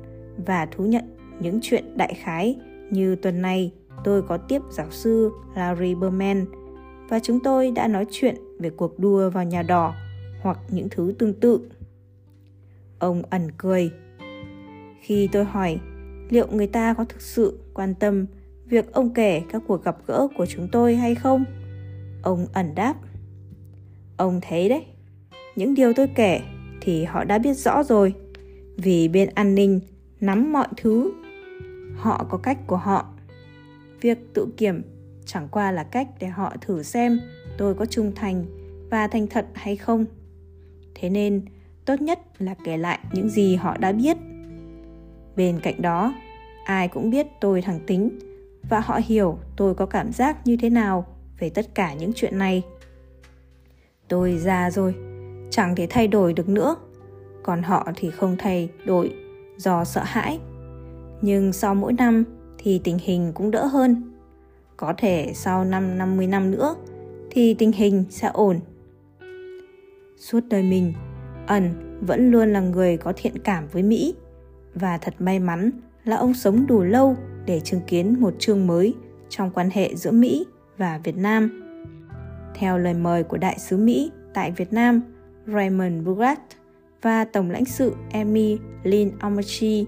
và 0.46 0.66
thú 0.66 0.84
nhận 0.84 1.04
những 1.40 1.60
chuyện 1.62 1.98
đại 1.98 2.14
khái 2.14 2.56
như 2.92 3.16
tuần 3.16 3.42
này 3.42 3.72
tôi 4.04 4.22
có 4.22 4.38
tiếp 4.38 4.62
giáo 4.72 4.88
sư 4.92 5.32
Larry 5.56 5.96
Berman 5.96 6.46
và 7.10 7.20
chúng 7.20 7.40
tôi 7.40 7.72
đã 7.72 7.88
nói 7.88 8.06
chuyện 8.12 8.36
về 8.60 8.70
cuộc 8.70 9.00
đua 9.00 9.30
vào 9.30 9.44
nhà 9.44 9.62
đỏ 9.64 9.96
hoặc 10.42 10.60
những 10.70 10.88
thứ 10.92 11.14
tương 11.20 11.34
tự. 11.34 11.70
Ông 13.00 13.22
ẩn 13.30 13.52
cười. 13.58 13.92
Khi 15.02 15.30
tôi 15.32 15.46
hỏi 15.46 15.80
liệu 16.30 16.48
người 16.52 16.68
ta 16.68 16.94
có 16.94 17.06
thực 17.06 17.22
sự 17.22 17.60
quan 17.74 17.94
tâm 17.96 18.26
việc 18.66 18.94
ông 18.94 19.14
kể 19.14 19.42
các 19.50 19.62
cuộc 19.68 19.84
gặp 19.84 19.98
gỡ 20.08 20.28
của 20.38 20.46
chúng 20.46 20.68
tôi 20.72 20.96
hay 20.96 21.16
không, 21.16 21.46
ông 22.24 22.46
ẩn 22.54 22.76
đáp. 22.76 22.96
Ông 24.18 24.40
thấy 24.42 24.70
đấy, 24.70 24.86
những 25.56 25.74
điều 25.74 25.94
tôi 25.94 26.08
kể 26.16 26.42
thì 26.82 27.04
họ 27.04 27.24
đã 27.24 27.38
biết 27.38 27.54
rõ 27.54 27.84
rồi, 27.84 28.14
vì 28.78 29.08
bên 29.08 29.30
an 29.36 29.56
ninh 29.56 29.80
nắm 30.22 30.54
mọi 30.54 30.68
thứ. 30.78 31.12
Họ 31.96 32.28
có 32.30 32.38
cách 32.38 32.58
của 32.68 32.78
họ. 32.78 33.06
Việc 34.02 34.18
tự 34.34 34.48
kiểm 34.58 34.82
chẳng 35.26 35.48
qua 35.52 35.72
là 35.72 35.84
cách 35.84 36.08
để 36.20 36.28
họ 36.28 36.54
thử 36.62 36.84
xem 36.84 37.20
tôi 37.58 37.74
có 37.74 37.86
trung 37.86 38.12
thành 38.16 38.46
và 38.92 39.08
thành 39.08 39.28
thật 39.28 39.46
hay 39.54 39.76
không. 39.76 40.06
Thế 40.96 41.10
nên, 41.10 41.46
tốt 41.86 42.02
nhất 42.02 42.20
là 42.38 42.56
kể 42.66 42.78
lại 42.78 43.00
những 43.14 43.30
gì 43.30 43.56
họ 43.56 43.78
đã 43.78 43.92
biết. 43.92 44.18
Bên 45.36 45.60
cạnh 45.60 45.82
đó, 45.82 46.14
ai 46.66 46.88
cũng 46.88 47.10
biết 47.10 47.28
tôi 47.42 47.62
thẳng 47.62 47.80
tính 47.88 48.20
và 48.70 48.80
họ 48.80 49.00
hiểu 49.06 49.38
tôi 49.56 49.76
có 49.76 49.86
cảm 49.86 50.12
giác 50.12 50.48
như 50.48 50.58
thế 50.58 50.70
nào 50.70 51.06
về 51.40 51.50
tất 51.50 51.76
cả 51.76 51.94
những 51.94 52.12
chuyện 52.16 52.38
này 52.38 52.64
tôi 54.08 54.38
già 54.38 54.72
rồi 54.72 54.96
chẳng 55.50 55.76
thể 55.76 55.88
thay 55.90 56.08
đổi 56.08 56.34
được 56.34 56.50
nữa 56.50 56.76
còn 57.44 57.64
họ 57.64 57.88
thì 57.96 58.12
không 58.12 58.36
thay 58.40 58.70
đổi 58.86 59.14
do 59.58 59.84
sợ 59.84 60.02
hãi 60.04 60.40
nhưng 61.22 61.54
sau 61.54 61.76
mỗi 61.76 61.94
năm 61.94 62.24
thì 62.58 62.82
tình 62.84 62.98
hình 63.02 63.32
cũng 63.34 63.52
đỡ 63.52 63.66
hơn 63.66 64.15
có 64.78 64.94
thể 64.98 65.32
sau 65.36 65.66
năm 65.66 65.98
50 65.98 66.28
năm 66.28 66.52
nữa 66.52 66.76
thì 67.32 67.54
tình 67.54 67.72
hình 67.72 68.04
sẽ 68.10 68.28
ổn. 68.28 68.60
Suốt 70.18 70.40
đời 70.50 70.64
mình 70.64 70.94
ẩn 71.48 71.74
vẫn 72.02 72.32
luôn 72.32 72.54
là 72.54 72.60
người 72.60 72.98
có 72.98 73.14
thiện 73.16 73.38
cảm 73.40 73.68
với 73.72 73.84
mỹ 73.84 74.16
và 74.74 74.98
thật 74.98 75.14
may 75.20 75.40
mắn 75.40 75.72
là 76.04 76.16
ông 76.16 76.34
sống 76.34 76.68
đủ 76.68 76.84
lâu 76.84 77.16
để 77.46 77.60
chứng 77.60 77.82
kiến 77.88 78.20
một 78.20 78.34
chương 78.40 78.68
mới 78.68 78.94
trong 79.30 79.52
quan 79.52 79.70
hệ 79.70 79.96
giữa 79.96 80.12
mỹ 80.12 80.46
và 80.78 81.00
việt 81.04 81.18
nam. 81.18 81.62
Theo 82.56 82.78
lời 82.78 82.94
mời 82.94 83.24
của 83.24 83.38
đại 83.38 83.60
sứ 83.60 83.78
Mỹ 83.78 84.12
tại 84.34 84.52
Việt 84.52 84.74
Nam 84.74 85.02
Raymond 85.48 86.06
Bugat 86.06 86.40
và 87.02 87.26
Tổng 87.26 87.52
lãnh 87.52 87.66
sự 87.66 87.96
Amy 88.12 88.58
Lynn 88.84 89.12
Omachi, 89.20 89.86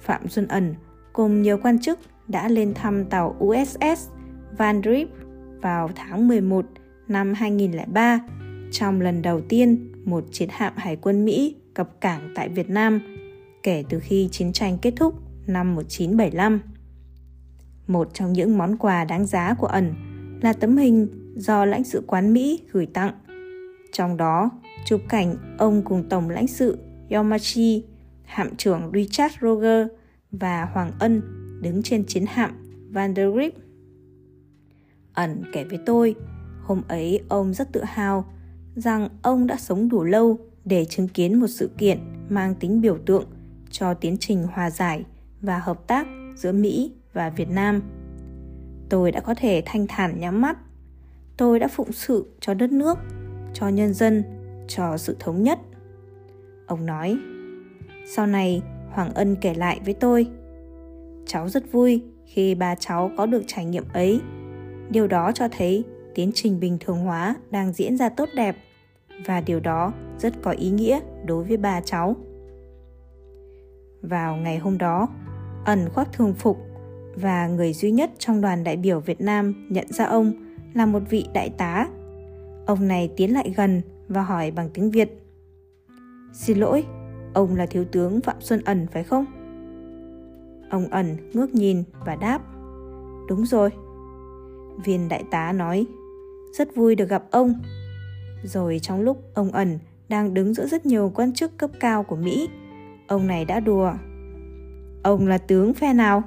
Phạm 0.00 0.28
Xuân 0.28 0.48
Ẩn 0.48 0.74
cùng 1.12 1.42
nhiều 1.42 1.58
quan 1.62 1.78
chức 1.78 1.98
đã 2.28 2.48
lên 2.48 2.74
thăm 2.74 3.04
tàu 3.04 3.36
USS 3.44 4.08
Van 4.58 4.82
Rip 4.84 5.08
vào 5.60 5.90
tháng 5.96 6.28
11 6.28 6.66
năm 7.08 7.34
2003 7.34 8.20
trong 8.72 9.00
lần 9.00 9.22
đầu 9.22 9.40
tiên 9.40 9.92
một 10.04 10.24
chiến 10.32 10.48
hạm 10.52 10.72
hải 10.76 10.96
quân 10.96 11.24
Mỹ 11.24 11.56
cập 11.74 12.00
cảng 12.00 12.32
tại 12.34 12.48
Việt 12.48 12.70
Nam 12.70 13.00
kể 13.62 13.84
từ 13.88 14.00
khi 14.00 14.28
chiến 14.32 14.52
tranh 14.52 14.78
kết 14.82 14.92
thúc 14.96 15.14
năm 15.46 15.74
1975. 15.74 16.60
Một 17.86 18.14
trong 18.14 18.32
những 18.32 18.58
món 18.58 18.76
quà 18.76 19.04
đáng 19.04 19.26
giá 19.26 19.54
của 19.54 19.66
ẩn 19.66 19.94
là 20.42 20.52
tấm 20.52 20.76
hình 20.76 21.08
do 21.36 21.64
lãnh 21.64 21.84
sự 21.84 22.04
quán 22.06 22.32
Mỹ 22.32 22.60
gửi 22.72 22.86
tặng. 22.86 23.12
Trong 23.92 24.16
đó, 24.16 24.50
chụp 24.84 25.00
cảnh 25.08 25.36
ông 25.58 25.82
cùng 25.82 26.08
Tổng 26.08 26.30
lãnh 26.30 26.46
sự 26.46 26.78
Yomachi, 27.10 27.84
hạm 28.24 28.56
trưởng 28.56 28.90
Richard 28.94 29.34
Roger 29.42 29.86
và 30.30 30.68
Hoàng 30.74 30.92
Ân 30.98 31.37
đứng 31.60 31.82
trên 31.82 32.04
chiến 32.04 32.24
hạm 32.28 32.50
Vandergrip. 32.90 33.54
Ẩn 35.12 35.42
kể 35.52 35.64
với 35.64 35.78
tôi, 35.86 36.14
hôm 36.62 36.82
ấy 36.88 37.20
ông 37.28 37.54
rất 37.54 37.72
tự 37.72 37.84
hào 37.84 38.24
rằng 38.76 39.08
ông 39.22 39.46
đã 39.46 39.56
sống 39.56 39.88
đủ 39.88 40.04
lâu 40.04 40.38
để 40.64 40.84
chứng 40.84 41.08
kiến 41.08 41.40
một 41.40 41.46
sự 41.46 41.70
kiện 41.78 41.98
mang 42.28 42.54
tính 42.54 42.80
biểu 42.80 42.98
tượng 43.06 43.24
cho 43.70 43.94
tiến 43.94 44.16
trình 44.20 44.46
hòa 44.52 44.70
giải 44.70 45.04
và 45.40 45.58
hợp 45.58 45.86
tác 45.86 46.06
giữa 46.36 46.52
Mỹ 46.52 46.92
và 47.12 47.30
Việt 47.30 47.48
Nam. 47.50 47.82
Tôi 48.88 49.12
đã 49.12 49.20
có 49.20 49.34
thể 49.34 49.62
thanh 49.66 49.86
thản 49.86 50.20
nhắm 50.20 50.40
mắt 50.40 50.58
tôi 51.38 51.58
đã 51.58 51.68
phụng 51.68 51.92
sự 51.92 52.26
cho 52.40 52.54
đất 52.54 52.72
nước 52.72 52.98
cho 53.54 53.68
nhân 53.68 53.94
dân 53.94 54.22
cho 54.68 54.96
sự 54.96 55.16
thống 55.20 55.42
nhất. 55.42 55.58
Ông 56.66 56.86
nói, 56.86 57.18
sau 58.06 58.26
này 58.26 58.62
Hoàng 58.90 59.14
Ân 59.14 59.36
kể 59.40 59.54
lại 59.54 59.80
với 59.84 59.94
tôi. 59.94 60.26
Cháu 61.28 61.48
rất 61.48 61.72
vui 61.72 62.02
khi 62.26 62.54
ba 62.54 62.74
cháu 62.74 63.10
có 63.16 63.26
được 63.26 63.42
trải 63.46 63.64
nghiệm 63.64 63.84
ấy. 63.92 64.20
Điều 64.90 65.06
đó 65.06 65.32
cho 65.34 65.48
thấy 65.48 65.84
tiến 66.14 66.30
trình 66.34 66.60
bình 66.60 66.78
thường 66.80 66.98
hóa 66.98 67.34
đang 67.50 67.72
diễn 67.72 67.96
ra 67.96 68.08
tốt 68.08 68.28
đẹp 68.36 68.56
và 69.26 69.40
điều 69.40 69.60
đó 69.60 69.92
rất 70.18 70.42
có 70.42 70.50
ý 70.50 70.70
nghĩa 70.70 71.00
đối 71.24 71.44
với 71.44 71.56
ba 71.56 71.80
cháu. 71.80 72.16
Vào 74.02 74.36
ngày 74.36 74.58
hôm 74.58 74.78
đó, 74.78 75.08
ẩn 75.64 75.88
khoác 75.88 76.12
thường 76.12 76.34
phục 76.34 76.58
và 77.14 77.48
người 77.48 77.72
duy 77.72 77.90
nhất 77.90 78.10
trong 78.18 78.40
đoàn 78.40 78.64
đại 78.64 78.76
biểu 78.76 79.00
Việt 79.00 79.20
Nam 79.20 79.68
nhận 79.70 79.92
ra 79.92 80.04
ông 80.04 80.32
là 80.74 80.86
một 80.86 81.02
vị 81.10 81.24
đại 81.34 81.50
tá. 81.50 81.88
Ông 82.66 82.88
này 82.88 83.10
tiến 83.16 83.32
lại 83.32 83.52
gần 83.56 83.82
và 84.08 84.22
hỏi 84.22 84.50
bằng 84.50 84.70
tiếng 84.74 84.90
Việt. 84.90 85.22
Xin 86.32 86.58
lỗi, 86.58 86.84
ông 87.34 87.56
là 87.56 87.66
thiếu 87.66 87.84
tướng 87.84 88.20
Phạm 88.20 88.36
Xuân 88.40 88.60
Ẩn 88.64 88.86
phải 88.92 89.04
không? 89.04 89.37
Ông 90.70 90.88
ẩn 90.88 91.16
ngước 91.32 91.54
nhìn 91.54 91.84
và 92.06 92.16
đáp. 92.16 92.42
Đúng 93.28 93.46
rồi. 93.46 93.70
Viên 94.84 95.08
đại 95.08 95.24
tá 95.30 95.52
nói, 95.52 95.86
rất 96.58 96.76
vui 96.76 96.94
được 96.94 97.08
gặp 97.08 97.24
ông. 97.30 97.54
Rồi 98.44 98.78
trong 98.82 99.00
lúc 99.00 99.22
ông 99.34 99.52
ẩn 99.52 99.78
đang 100.08 100.34
đứng 100.34 100.54
giữa 100.54 100.66
rất 100.66 100.86
nhiều 100.86 101.12
quan 101.14 101.32
chức 101.32 101.58
cấp 101.58 101.70
cao 101.80 102.02
của 102.02 102.16
Mỹ, 102.16 102.48
ông 103.08 103.26
này 103.26 103.44
đã 103.44 103.60
đùa. 103.60 103.92
Ông 105.02 105.26
là 105.26 105.38
tướng 105.38 105.74
phe 105.74 105.92
nào? 105.92 106.22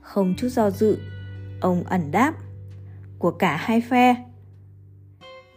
Không 0.00 0.34
chút 0.36 0.48
do 0.48 0.70
dự, 0.70 0.98
ông 1.60 1.84
ẩn 1.84 2.10
đáp. 2.10 2.34
Của 3.18 3.30
cả 3.30 3.56
hai 3.56 3.80
phe. 3.80 4.24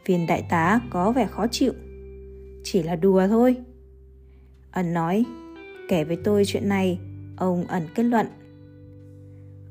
Viên 0.05 0.27
đại 0.27 0.45
tá 0.49 0.79
có 0.89 1.11
vẻ 1.11 1.27
khó 1.27 1.47
chịu. 1.47 1.73
Chỉ 2.63 2.83
là 2.83 2.95
đùa 2.95 3.27
thôi. 3.27 3.55
Ẩn 4.71 4.93
nói, 4.93 5.25
kể 5.87 6.03
với 6.03 6.17
tôi 6.23 6.43
chuyện 6.45 6.69
này, 6.69 6.99
ông 7.37 7.67
ẩn 7.67 7.83
kết 7.95 8.03
luận. 8.03 8.27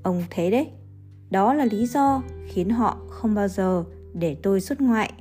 Ông 0.03 0.23
thấy 0.31 0.51
đấy, 0.51 0.69
đó 1.31 1.55
là 1.55 1.65
lý 1.65 1.87
do 1.87 2.23
khiến 2.47 2.71
họ 2.71 2.99
không 3.09 3.35
bao 3.35 3.49
giờ 3.49 3.85
để 4.15 4.37
tôi 4.43 4.61
xuất 4.61 4.81
ngoại. 4.81 5.13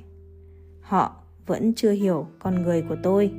Họ 0.80 1.16
vẫn 1.46 1.74
chưa 1.74 1.90
hiểu 1.90 2.26
con 2.38 2.62
người 2.62 2.82
của 2.88 2.96
tôi. 3.02 3.30